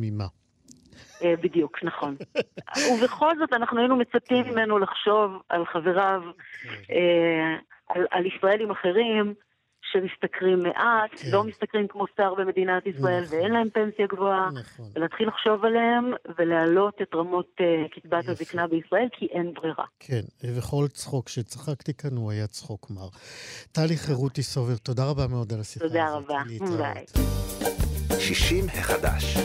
ממה. 0.01 0.27
אה, 1.25 1.35
בדיוק, 1.43 1.79
נכון. 1.83 2.17
ובכל 2.91 3.39
זאת, 3.39 3.53
אנחנו 3.53 3.79
היינו 3.79 3.97
מצפים 3.97 4.45
ממנו 4.51 4.79
לחשוב 4.79 5.43
על 5.49 5.67
חבריו, 5.67 6.23
כן. 6.63 6.95
אה, 6.95 7.57
על, 7.89 8.07
על 8.11 8.27
ישראלים 8.27 8.71
אחרים 8.71 9.35
שמשתכרים 9.93 10.63
מעט, 10.63 11.11
כן. 11.17 11.31
לא 11.31 11.45
משתכרים 11.45 11.89
כמו 11.89 12.05
שר 12.17 12.35
במדינת 12.35 12.87
ישראל, 12.87 13.23
נכון. 13.23 13.39
ואין 13.39 13.53
להם 13.53 13.71
פנסיה 13.71 14.07
גבוהה, 14.07 14.49
נכון. 14.55 14.87
ולהתחיל 14.95 15.29
לחשוב 15.29 15.65
עליהם 15.65 16.13
ולהעלות 16.39 16.95
את 17.03 17.15
רמות 17.15 17.51
uh, 17.61 17.95
קצבת 17.95 18.29
הזקנה 18.29 18.67
בישראל, 18.67 19.09
כי 19.13 19.27
אין 19.27 19.55
ברירה. 19.55 19.85
כן, 20.01 20.21
וכל 20.57 20.87
צחוק 20.89 21.29
שצחקתי 21.29 21.95
כאן 21.95 22.17
הוא 22.17 22.31
היה 22.31 22.47
צחוק 22.47 22.91
מר. 22.91 23.09
טלי 23.73 23.97
חירותי 23.97 24.43
סובר, 24.43 24.77
תודה 24.77 25.11
רבה 25.11 25.27
מאוד 25.27 25.53
על 25.53 25.61
השיחה 25.61 25.85
הזאת. 25.85 25.97
תודה 25.97 26.15
רבה, 26.15 26.43
ביי. 26.77 27.05
60 28.21 28.65
החדש. 28.69 29.37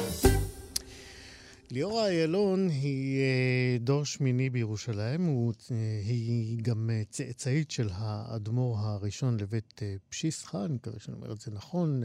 ליאורה 1.71 2.07
איילון 2.07 2.69
היא 2.69 3.19
אה, 3.19 3.77
דור 3.79 4.05
שמיני 4.05 4.49
בירושלים, 4.49 5.49
אה, 5.71 6.01
היא 6.05 6.57
גם 6.61 6.89
אה, 6.89 7.01
צאצאית 7.09 7.71
של 7.71 7.89
האדמו"ר 7.93 8.79
הראשון 8.79 9.39
לבית 9.39 9.81
פשיסחה, 10.09 10.65
אני 10.65 10.73
מקווה 10.73 10.99
שאני 10.99 11.15
אומר 11.17 11.31
את 11.31 11.41
זה 11.41 11.51
נכון, 11.51 12.03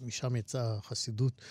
משם 0.00 0.36
יצאה 0.36 0.80
חסידות 0.80 1.42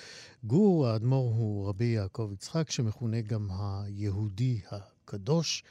גור, 0.44 0.88
האדמו"ר 0.88 1.36
הוא 1.38 1.70
רבי 1.70 1.86
יעקב 1.86 2.30
יצחק, 2.34 2.72
שמכונה 2.72 3.22
גם 3.22 3.48
היהודי 3.52 4.60
הקדוש. 4.72 5.64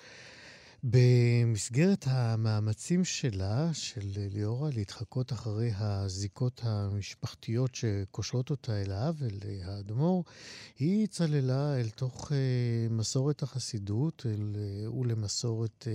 במסגרת 0.87 2.05
המאמצים 2.09 3.05
שלה, 3.05 3.71
של 3.73 4.01
ליאורה, 4.33 4.71
להתחקות 4.75 5.33
אחרי 5.33 5.71
הזיקות 5.77 6.61
המשפחתיות 6.65 7.75
שקושרות 7.75 8.51
אותה 8.51 8.83
אליו, 8.83 9.15
אל 9.23 9.39
האדמו"ר, 9.65 10.25
היא 10.79 11.07
צללה 11.07 11.81
אל 11.81 11.89
תוך 11.89 12.33
uh, 12.33 12.35
מסורת 12.93 13.43
החסידות 13.43 14.27
אל, 14.27 14.55
uh, 14.55 14.91
ולמסורת 14.91 15.87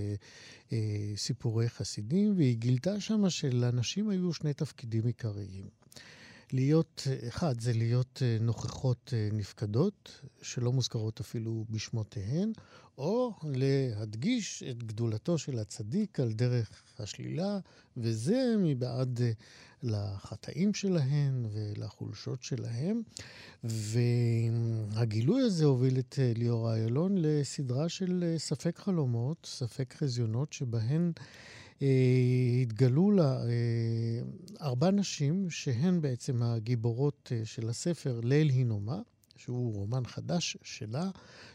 uh, 0.69 0.73
סיפורי 1.15 1.69
חסידים, 1.69 2.33
והיא 2.37 2.57
גילתה 2.57 2.99
שמה 2.99 3.29
שלאנשים 3.29 4.09
היו 4.09 4.33
שני 4.33 4.53
תפקידים 4.53 5.05
עיקריים. 5.05 5.78
להיות, 6.53 7.07
אחד, 7.27 7.59
זה 7.59 7.73
להיות 7.73 8.21
נוכחות 8.41 9.13
נפקדות, 9.33 10.21
שלא 10.41 10.71
מוזכרות 10.71 11.19
אפילו 11.19 11.65
בשמותיהן, 11.69 12.51
או 12.97 13.33
להדגיש 13.43 14.63
את 14.63 14.83
גדולתו 14.83 15.37
של 15.37 15.59
הצדיק 15.59 16.19
על 16.19 16.33
דרך 16.33 16.83
השלילה, 16.99 17.59
וזה 17.97 18.55
מבעד 18.59 19.21
אה, 19.21 19.31
לחטאים 19.83 20.73
שלהם 20.73 21.45
ולחולשות 21.51 22.43
שלהם. 22.43 23.01
והגילוי 23.63 25.41
הזה 25.41 25.65
הוביל 25.65 25.99
את 25.99 26.15
אה, 26.19 26.31
ליאור 26.35 26.73
איילון 26.73 27.15
לסדרה 27.17 27.89
של 27.89 28.23
אה, 28.27 28.39
ספק 28.39 28.77
חלומות, 28.77 29.37
ספק 29.45 29.93
חזיונות, 29.97 30.53
שבהן 30.53 31.11
אה, 31.17 31.23
התגלו 32.61 33.11
לה 33.11 33.43
אה, 33.43 34.21
ארבע 34.61 34.91
נשים 34.91 35.49
שהן 35.49 36.01
בעצם 36.01 36.43
הגיבורות 36.43 37.31
אה, 37.35 37.45
של 37.45 37.69
הספר 37.69 38.19
ליל 38.23 38.49
הינומה. 38.49 39.01
שהוא 39.37 39.73
רומן 39.73 40.05
חדש 40.05 40.57
שלה, 40.63 41.09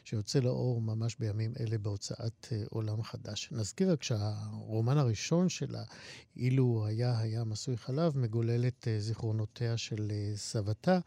שיוצא 0.05 0.39
לאור 0.39 0.81
ממש 0.81 1.16
בימים 1.18 1.53
אלה 1.61 1.79
בהוצאת 1.79 2.53
עולם 2.70 3.03
חדש. 3.03 3.49
נזכיר 3.53 3.93
רק 3.93 4.03
שהרומן 4.03 4.99
הראשון 4.99 5.49
שלה, 5.49 5.83
אילו 6.37 6.87
היה 6.87 7.18
הים 7.18 7.53
עשוי 7.53 7.77
חלב, 7.77 8.18
מגולל 8.18 8.66
את 8.66 8.89
זיכרונותיה 8.99 9.77
של 9.77 10.12
סבתה. 10.35 10.99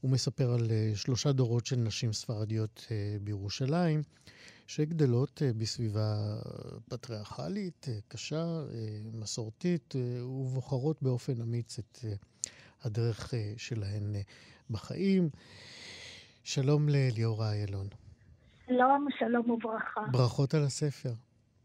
הוא 0.00 0.10
מספר 0.10 0.52
על 0.52 0.70
שלושה 0.94 1.32
דורות 1.32 1.66
של 1.66 1.76
נשים 1.76 2.12
ספרדיות 2.12 2.86
בירושלים. 3.22 4.02
שגדלות 4.66 5.42
בסביבה 5.58 6.14
פטריארכלית, 6.88 7.86
קשה, 8.08 8.44
מסורתית, 9.14 9.94
ובוחרות 10.22 11.02
באופן 11.02 11.32
אמיץ 11.42 11.78
את 11.78 11.98
הדרך 12.84 13.34
שלהן 13.56 14.02
בחיים. 14.70 15.28
שלום 16.44 16.88
לליאורה 16.88 17.52
איילון. 17.52 17.86
שלום, 18.66 19.06
שלום 19.18 19.50
וברכה. 19.50 20.00
ברכות 20.12 20.54
על 20.54 20.62
הספר. 20.62 21.10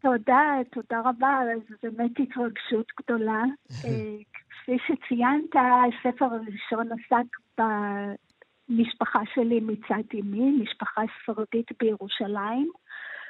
תודה, 0.01 0.43
תודה 0.71 0.99
רבה, 0.99 1.39
זו 1.69 1.75
באמת 1.83 2.11
התרגשות 2.19 2.87
גדולה. 2.99 3.43
אה, 3.85 4.17
כפי 4.49 4.77
שציינת, 4.87 5.49
הספר 5.55 6.25
הראשון 6.25 6.89
עסק 6.91 7.57
במשפחה 7.57 9.19
שלי 9.33 9.59
מצד 9.59 10.03
אמי, 10.13 10.51
משפחה 10.51 11.01
ספרדית 11.21 11.67
בירושלים. 11.79 12.71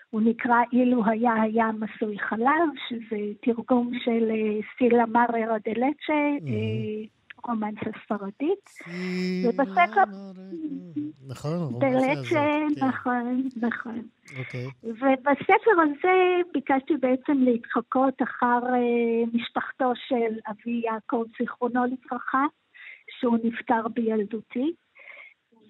הוא 0.10 0.22
נקרא 0.22 0.56
אילו 0.74 1.06
היה 1.06 1.34
היה 1.42 1.70
מסוי 1.72 2.20
חלב, 2.20 2.70
שזה 2.90 3.18
תרגום 3.42 3.92
של 4.04 4.32
סילה 4.78 5.06
מררה 5.06 5.58
דלצ'ה, 5.66 6.14
mm-hmm. 6.40 7.48
רומנסה 7.48 7.90
ספרדית. 8.04 8.70
ובספר... 9.48 10.04
נכון, 11.28 11.52
רומנסה 11.52 12.12
הזאת. 12.12 12.26
כן. 12.26 12.68
נכון, 12.86 13.48
נכון. 13.56 14.02
אוקיי. 14.40 14.68
ובספר 14.84 15.82
הזה 15.84 16.42
ביקשתי 16.54 16.94
בעצם 16.98 17.38
להתחקות 17.38 18.22
אחר 18.24 18.60
אה, 18.74 19.26
משפחתו 19.34 19.92
של 20.08 20.40
אבי 20.48 20.82
יעקב, 20.86 21.24
זיכרונו 21.40 21.84
לברכה, 21.86 22.46
שהוא 23.20 23.38
נפטר 23.44 23.88
בילדותי. 23.88 24.74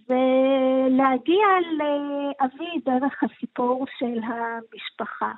ולהגיע 0.10 1.48
לאבי 1.78 2.80
דרך 2.86 3.24
הסיפור 3.24 3.86
של 4.00 4.20
המשפחה. 4.24 5.32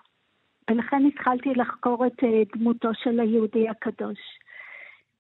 ולכן 0.70 1.06
התחלתי 1.06 1.50
לחקור 1.50 2.06
את 2.06 2.24
אה, 2.24 2.42
דמותו 2.56 2.90
של 2.94 3.20
היהודי 3.20 3.70
הקדוש. 3.70 4.20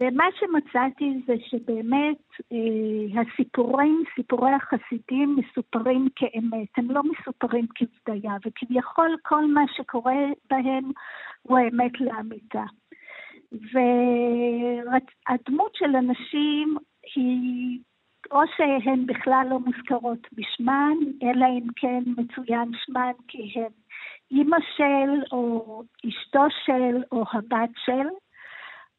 ומה 0.01 0.25
שמצאתי 0.39 1.21
זה 1.27 1.33
שבאמת 1.39 2.17
אה, 2.51 3.21
הסיפורים, 3.21 4.03
סיפורי 4.15 4.51
החסידים 4.51 5.35
מסופרים 5.35 6.07
כאמת, 6.15 6.67
הם 6.77 6.91
לא 6.91 7.01
מסופרים 7.03 7.65
כבדיה, 7.75 8.33
וכביכול 8.45 9.15
כל 9.21 9.45
מה 9.45 9.61
שקורה 9.77 10.25
בהם 10.49 10.91
הוא 11.41 11.57
האמת 11.57 11.91
לאמיתה. 11.99 12.63
והדמות 13.51 15.75
של 15.75 15.95
אנשים 15.95 16.77
היא 17.15 17.79
או 18.31 18.41
שהן 18.57 19.05
בכלל 19.05 19.47
לא 19.49 19.59
מוזכרות 19.59 20.27
בשמן, 20.33 20.97
אלא 21.23 21.45
אם 21.45 21.67
כן 21.75 22.03
מצוין 22.17 22.71
שמן 22.85 23.11
כי 23.27 23.51
הן 23.55 23.71
אימא 24.31 24.57
של, 24.77 25.23
או 25.31 25.83
אשתו 26.07 26.43
של, 26.65 27.03
או 27.11 27.23
הבת 27.33 27.69
של. 27.85 28.07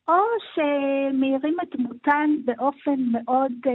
או 0.09 0.23
שמאירים 0.55 1.57
את 1.63 1.77
דמותן 1.77 2.31
באופן 2.45 2.97
מאוד 3.13 3.53
uh, 3.67 3.71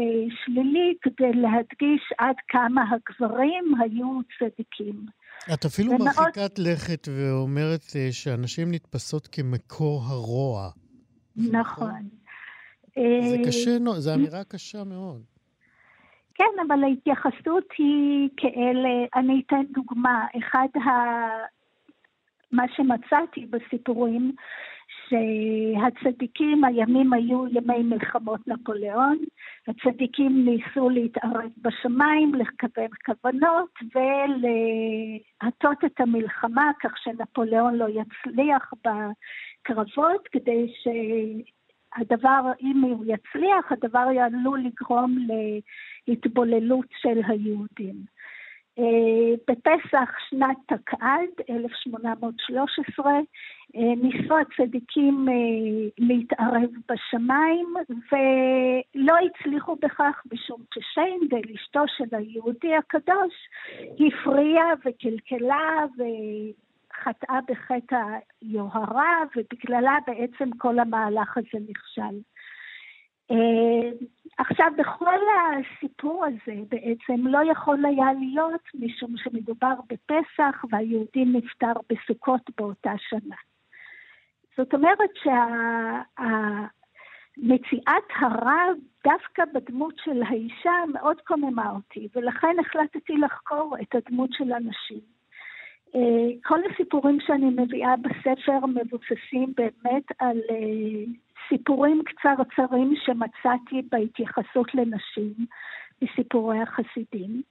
שלילי 0.45 0.93
כדי 1.01 1.33
להדגיש 1.33 2.13
עד 2.17 2.35
כמה 2.47 2.81
הגברים 2.91 3.63
היו 3.79 4.19
צדיקים. 4.39 5.05
את 5.53 5.65
אפילו 5.65 5.91
ומאוד... 5.91 6.07
מרחיקת 6.07 6.59
לכת 6.59 7.07
ואומרת 7.11 7.81
uh, 7.81 8.11
שאנשים 8.11 8.71
נתפסות 8.71 9.27
כמקור 9.27 10.01
הרוע. 10.07 10.69
נכון. 11.35 12.09
זה 12.95 13.35
אה, 13.37 13.47
קשה, 13.47 13.77
זו 13.97 14.13
אמירה 14.13 14.43
קשה 14.43 14.83
מאוד. 14.83 15.34
כן, 16.35 16.61
אבל 16.67 16.83
ההתייחסות 16.83 17.63
היא 17.77 18.29
כאלה, 18.37 19.05
אני 19.15 19.41
אתן 19.45 19.63
דוגמה, 19.71 20.25
אחד 20.37 20.67
ה... 20.75 20.89
מה 22.51 22.63
שמצאתי 22.75 23.45
בסיפורים, 23.45 24.31
שהצדיקים, 25.09 26.63
הימים 26.63 27.13
היו 27.13 27.47
ימי 27.47 27.83
מלחמות 27.83 28.47
נפוליאון, 28.47 29.17
הצדיקים 29.67 30.45
ניסו 30.45 30.89
להתערב 30.89 31.51
בשמיים, 31.57 32.35
לכוון 32.35 32.89
כוונות 33.05 33.69
ולהטות 33.95 35.85
את 35.85 36.01
המלחמה 36.01 36.71
כך 36.81 36.97
שנפוליאון 36.97 37.75
לא 37.75 37.85
יצליח 37.89 38.73
בקרבות, 38.83 40.27
כדי 40.31 40.73
שהדבר, 41.97 42.51
אם 42.61 42.81
הוא 42.81 43.05
יצליח, 43.07 43.71
הדבר 43.71 44.07
עלול 44.21 44.59
לגרום 44.59 45.17
להתבוללות 46.07 46.87
של 47.01 47.19
היהודים. 47.27 48.15
אה, 48.79 49.35
בפסח 49.47 50.09
שנת 50.29 50.57
תקע"ד, 50.65 51.41
1813, 51.49 53.11
אה, 53.75 53.81
ניסו 54.01 54.37
הצדיקים 54.37 55.29
אה, 55.29 55.33
להתערב 55.97 56.69
בשמיים 56.89 57.73
ולא 58.11 59.15
הצליחו 59.25 59.75
בכך 59.75 60.23
משום 60.33 60.61
ששיינדל, 60.73 61.53
אשתו 61.55 61.83
של 61.97 62.15
היהודי 62.15 62.75
הקדוש, 62.75 63.33
הפריעה 63.93 64.73
וקלקלה 64.85 65.85
וחטאה 66.99 67.39
בחטא 67.47 68.03
היוהרה 68.41 69.23
ובגללה 69.35 69.97
בעצם 70.07 70.49
כל 70.57 70.79
המהלך 70.79 71.37
הזה 71.37 71.65
נכשל. 71.69 72.19
אה, 73.31 73.89
עכשיו, 74.37 74.71
בכל 74.77 75.15
הסיפור 75.35 76.25
הזה 76.25 76.61
בעצם 76.69 77.27
לא 77.27 77.51
יכול 77.51 77.85
היה 77.85 78.13
להיות 78.13 78.61
משום 78.73 79.17
שמדובר 79.17 79.73
בפסח 79.87 80.65
והיהודי 80.71 81.25
נפטר 81.25 81.73
בסוכות 81.89 82.41
באותה 82.57 82.91
שנה. 83.09 83.35
זאת 84.57 84.73
אומרת 84.73 85.09
שמציאת 87.37 88.03
הרב 88.19 88.77
דווקא 89.03 89.43
בדמות 89.53 89.93
של 90.03 90.23
האישה 90.23 90.73
מאוד 90.93 91.21
קוממה 91.21 91.71
אותי, 91.71 92.07
ולכן 92.15 92.55
החלטתי 92.59 93.17
לחקור 93.17 93.75
את 93.81 93.95
הדמות 93.95 94.29
של 94.33 94.51
הנשים. 94.51 95.14
אה, 95.95 96.27
כל 96.43 96.59
הסיפורים 96.71 97.17
שאני 97.19 97.45
מביאה 97.45 97.95
בספר 97.97 98.65
מבוססים 98.65 99.53
באמת 99.57 100.03
על 100.19 100.37
אה, 100.49 101.11
סיפורים 101.49 102.01
קצרצרים 102.05 102.93
שמצאתי 103.05 103.81
בהתייחסות 103.91 104.75
לנשים 104.75 105.33
בסיפורי 106.01 106.61
החסידים. 106.61 107.41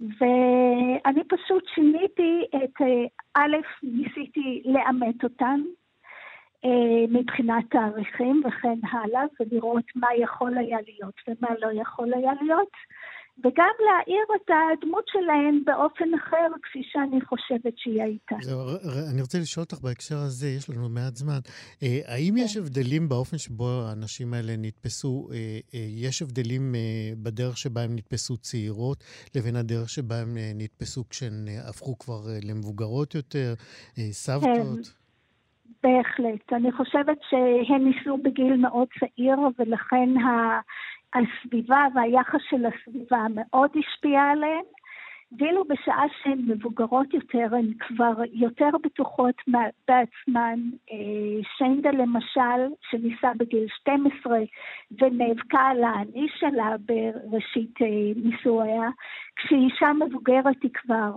ואני 0.00 1.24
פשוט 1.28 1.64
שיניתי 1.74 2.44
את, 2.56 2.80
אה, 2.80 3.04
א', 3.34 3.56
ניסיתי 3.82 4.62
לאמת 4.64 5.24
אותם 5.24 5.60
אה, 6.64 7.06
מבחינת 7.08 7.64
תאריכים 7.70 8.42
וכן 8.44 8.78
הלאה, 8.92 9.22
ולראות 9.40 9.84
מה 9.94 10.08
יכול 10.18 10.58
היה 10.58 10.78
להיות 10.86 11.14
ומה 11.28 11.48
לא 11.60 11.80
יכול 11.80 12.14
היה 12.14 12.32
להיות. 12.42 12.72
וגם 13.44 13.74
להאיר 13.86 14.24
את 14.36 14.50
הדמות 14.50 15.04
שלהן 15.08 15.62
באופן 15.64 16.14
אחר, 16.14 16.46
כפי 16.62 16.82
שאני 16.82 17.20
חושבת 17.20 17.72
שהיא 17.76 18.02
הייתה. 18.02 18.36
זהו, 18.40 18.60
אני 19.12 19.20
רוצה 19.20 19.38
לשאול 19.38 19.64
אותך 19.64 19.78
בהקשר 19.82 20.16
הזה, 20.16 20.48
יש 20.48 20.70
לנו 20.70 20.88
מעט 20.88 21.16
זמן. 21.16 21.38
אה, 21.82 22.00
האם 22.06 22.34
יש 22.36 22.54
כן. 22.54 22.60
הבדלים 22.60 23.08
באופן 23.08 23.38
שבו 23.38 23.68
האנשים 23.88 24.34
האלה 24.34 24.52
נתפסו, 24.58 25.28
אה, 25.32 25.36
אה, 25.74 25.86
יש 25.88 26.22
הבדלים 26.22 26.74
בדרך 27.22 27.58
שבה 27.58 27.80
הם 27.82 27.96
נתפסו 27.96 28.36
צעירות, 28.36 29.04
לבין 29.36 29.56
הדרך 29.56 29.88
שבה 29.88 30.14
הם 30.20 30.36
נתפסו 30.54 31.08
כשהן 31.08 31.46
הפכו 31.68 31.98
כבר 31.98 32.20
למבוגרות 32.42 33.14
יותר, 33.14 33.54
סבתות? 34.10 34.84
כן. 34.86 35.00
בהחלט. 35.82 36.52
אני 36.52 36.72
חושבת 36.72 37.18
שהם 37.30 37.84
ניסו 37.84 38.16
בגיל 38.16 38.56
מאוד 38.56 38.88
צעיר, 39.00 39.38
ולכן 39.58 40.08
הסביבה 41.14 41.86
והיחס 41.94 42.40
של 42.50 42.66
הסביבה 42.66 43.26
מאוד 43.34 43.70
השפיע 43.76 44.20
עליהן, 44.22 44.64
ואילו 45.38 45.64
בשעה 45.64 46.04
שהן 46.22 46.38
מבוגרות 46.46 47.14
יותר, 47.14 47.54
הן 47.56 47.72
כבר 47.78 48.12
יותר 48.32 48.68
בטוחות 48.82 49.34
בעצמן. 49.88 50.60
אה, 50.92 51.42
שיינדה 51.56 51.90
למשל, 51.90 52.60
שניסה 52.90 53.32
בגיל 53.36 53.66
12 53.68 54.38
ונאבקה 55.00 55.60
על 55.60 55.84
האני 55.84 56.26
שלה 56.38 56.76
בראשית 56.78 57.82
אה, 57.82 57.86
נישואיה, 58.24 58.88
כשהיא 59.36 59.70
אישה 59.70 59.92
מבוגרת 59.92 60.62
היא 60.62 60.70
כבר 60.74 61.10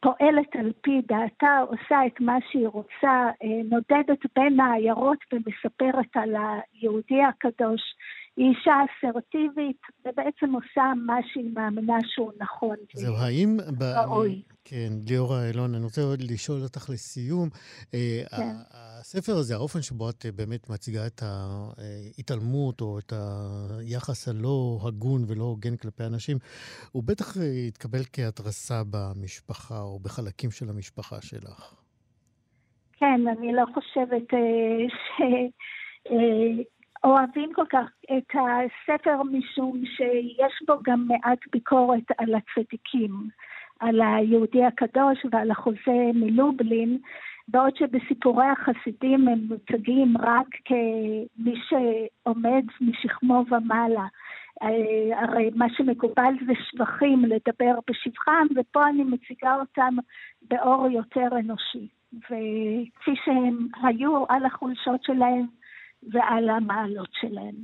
פועלת 0.00 0.56
על 0.56 0.72
פי 0.80 1.00
דעתה, 1.08 1.58
עושה 1.68 2.06
את 2.06 2.20
מה 2.20 2.36
שהיא 2.50 2.68
רוצה, 2.68 3.30
אה, 3.42 3.60
נודדת 3.64 4.18
בין 4.36 4.60
העיירות 4.60 5.18
ומספרת 5.32 6.16
על 6.16 6.34
היהודי 6.36 7.22
הקדוש 7.22 7.82
היא 8.36 8.50
אישה 8.50 8.74
אסרטיבית, 8.84 9.80
ובעצם 10.00 10.52
עושה 10.52 10.92
מה 11.06 11.16
שהיא 11.32 11.50
מאמינה 11.54 11.96
שהוא 12.04 12.32
נכון. 12.38 12.76
זהו, 12.94 13.14
האם... 13.16 13.56
ראוי. 13.80 14.42
כן, 14.64 14.88
ליאורה 15.08 15.50
אלון, 15.50 15.74
אני 15.74 15.84
רוצה 15.84 16.02
עוד 16.02 16.22
לשאול 16.22 16.62
אותך 16.62 16.90
לסיום. 16.90 17.48
אה, 17.94 18.22
כן. 18.36 18.52
הספר 18.74 19.32
הזה, 19.32 19.54
האופן 19.54 19.82
שבו 19.82 20.10
את 20.10 20.26
אה, 20.26 20.32
באמת 20.32 20.70
מציגה 20.70 21.06
את 21.06 21.22
ההתעלמות 21.22 22.80
או 22.80 22.98
את 22.98 23.12
היחס 23.78 24.28
הלא 24.28 24.78
הגון 24.88 25.24
ולא 25.28 25.44
הוגן 25.44 25.76
כלפי 25.76 26.04
אנשים, 26.04 26.36
הוא 26.92 27.02
בטח 27.06 27.36
יתקבל 27.68 28.02
כהתרסה 28.12 28.82
במשפחה 28.90 29.80
או 29.80 29.98
בחלקים 29.98 30.50
של 30.50 30.68
המשפחה 30.70 31.16
שלך. 31.22 31.74
כן, 32.92 33.20
אני 33.38 33.52
לא 33.52 33.64
חושבת 33.74 34.34
אה, 34.34 36.06
שאוהבים 37.06 37.52
כל 37.52 37.64
כך 37.70 37.86
את 38.04 38.30
הספר 38.34 39.22
משום 39.22 39.82
שיש 39.96 40.62
בו 40.66 40.74
גם 40.82 41.08
מעט 41.08 41.38
ביקורת 41.52 42.04
על 42.18 42.34
הצדיקים. 42.34 43.10
על 43.80 44.00
היהודי 44.00 44.64
הקדוש 44.64 45.26
ועל 45.32 45.50
החוזה 45.50 46.10
מלובלין, 46.14 46.98
בעוד 47.48 47.76
שבסיפורי 47.76 48.46
החסידים 48.46 49.28
הם 49.28 49.38
מוצגים 49.48 50.14
רק 50.18 50.46
כמי 50.64 51.54
שעומד 51.68 52.64
משכמו 52.80 53.44
ומעלה. 53.50 54.06
אה, 54.62 55.22
הרי 55.22 55.50
מה 55.54 55.66
שמקובל 55.76 56.34
זה 56.46 56.52
שבחים, 56.70 57.24
לדבר 57.24 57.78
בשבחם, 57.90 58.46
ופה 58.56 58.88
אני 58.88 59.04
מציגה 59.04 59.54
אותם 59.54 59.96
באור 60.50 60.86
יותר 60.90 61.28
אנושי. 61.40 61.88
וכפי 62.14 63.14
שהם 63.24 63.68
היו 63.82 64.24
על 64.28 64.44
החולשות 64.46 65.02
שלהם 65.02 65.46
ועל 66.12 66.48
המעלות 66.48 67.08
שלהם. 67.20 67.54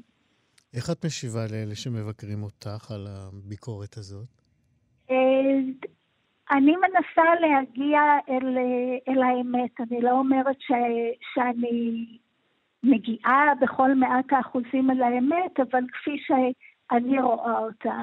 איך 0.74 0.90
את 0.90 1.05
משיבה 1.05 1.40
לאלה 1.53 1.74
שמבקרים 1.74 2.43
אותך 2.43 2.90
על 2.90 3.07
הביקורת 3.07 3.97
הזאת? 3.97 4.28
אה, 5.11 5.16
אני 6.51 6.76
מנסה 6.76 7.34
להגיע 7.40 8.01
אל, 8.28 8.59
אל 9.09 9.22
האמת, 9.22 9.80
אני 9.80 10.01
לא 10.01 10.11
אומרת 10.11 10.61
ש, 10.61 10.72
שאני 11.34 12.07
מגיעה 12.82 13.53
בכל 13.61 13.95
מעט 13.95 14.32
האחוזים 14.32 14.90
אל 14.90 15.03
האמת, 15.03 15.61
אבל 15.61 15.82
כפי 15.93 16.16
שאני 16.26 17.20
רואה 17.20 17.59
אותה. 17.59 18.01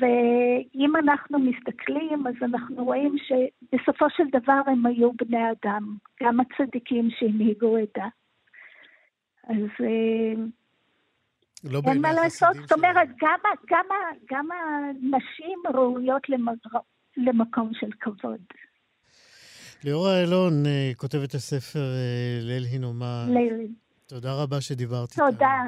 ואם 0.00 0.96
אנחנו 0.96 1.38
מסתכלים, 1.38 2.26
אז 2.26 2.34
אנחנו 2.42 2.84
רואים 2.84 3.16
שבסופו 3.18 4.06
של 4.16 4.24
דבר 4.32 4.60
הם 4.66 4.86
היו 4.86 5.12
בני 5.12 5.50
אדם, 5.50 5.96
גם 6.22 6.40
הצדיקים 6.40 7.08
שהנהיגו 7.10 7.78
את 7.78 7.98
ה... 7.98 8.06
אז 9.48 9.56
אה, 9.80 10.42
לא 11.64 11.80
אין 11.86 12.00
מה 12.00 12.12
לעשות, 12.12 12.56
זאת 12.56 12.72
אומרת, 12.72 13.08
גם, 13.20 13.38
גם, 13.70 13.84
גם 14.30 14.48
הנשים 14.52 15.58
ראויות 15.74 16.28
למר... 16.28 16.52
למקום 17.16 17.70
של 17.74 17.90
כבוד. 18.00 18.40
ליאורה 19.84 20.22
אלון, 20.22 20.66
אה, 20.66 20.90
כותבת 20.96 21.34
הספר 21.34 21.78
אה, 21.80 22.38
ליל 22.42 22.64
הינומה. 22.64 23.26
ליל. 23.28 23.66
תודה 24.06 24.42
רבה 24.42 24.60
שדיברת 24.60 25.10
איתנו. 25.10 25.30
תודה, 25.30 25.62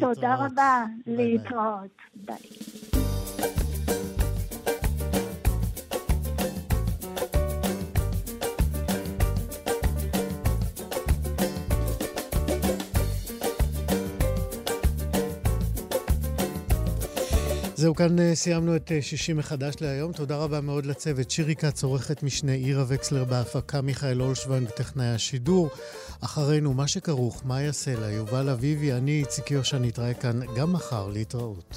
תודה 0.00 0.34
רבה. 0.34 0.84
להתראות. 1.06 1.96
ביי. 2.14 2.95
זהו, 17.76 17.94
כאן 17.94 18.18
אה, 18.18 18.34
סיימנו 18.34 18.76
את 18.76 18.92
אה, 18.92 19.02
שישי 19.02 19.32
מחדש 19.32 19.74
להיום. 19.80 20.12
תודה 20.12 20.36
רבה 20.36 20.60
מאוד 20.60 20.86
לצוות. 20.86 21.30
שירי 21.30 21.56
כץ, 21.56 21.84
עורכת 21.84 22.22
משנה, 22.22 22.52
עירה 22.52 22.84
וקסלר 22.88 23.24
בהפקה, 23.24 23.80
מיכאל 23.80 24.22
אולשוונג, 24.22 24.68
טכנאי 24.68 25.06
השידור. 25.06 25.68
אחרינו, 26.20 26.74
מה 26.74 26.88
שכרוך, 26.88 27.42
מה 27.44 27.62
יעשה 27.62 28.00
לה, 28.00 28.10
יובל 28.10 28.48
אביבי, 28.48 28.92
אני, 28.92 29.20
איציק 29.20 29.50
יושע, 29.50 29.78
נתראה 29.78 30.14
כאן 30.14 30.40
גם 30.56 30.72
מחר 30.72 31.08
להתראות. 31.08 31.76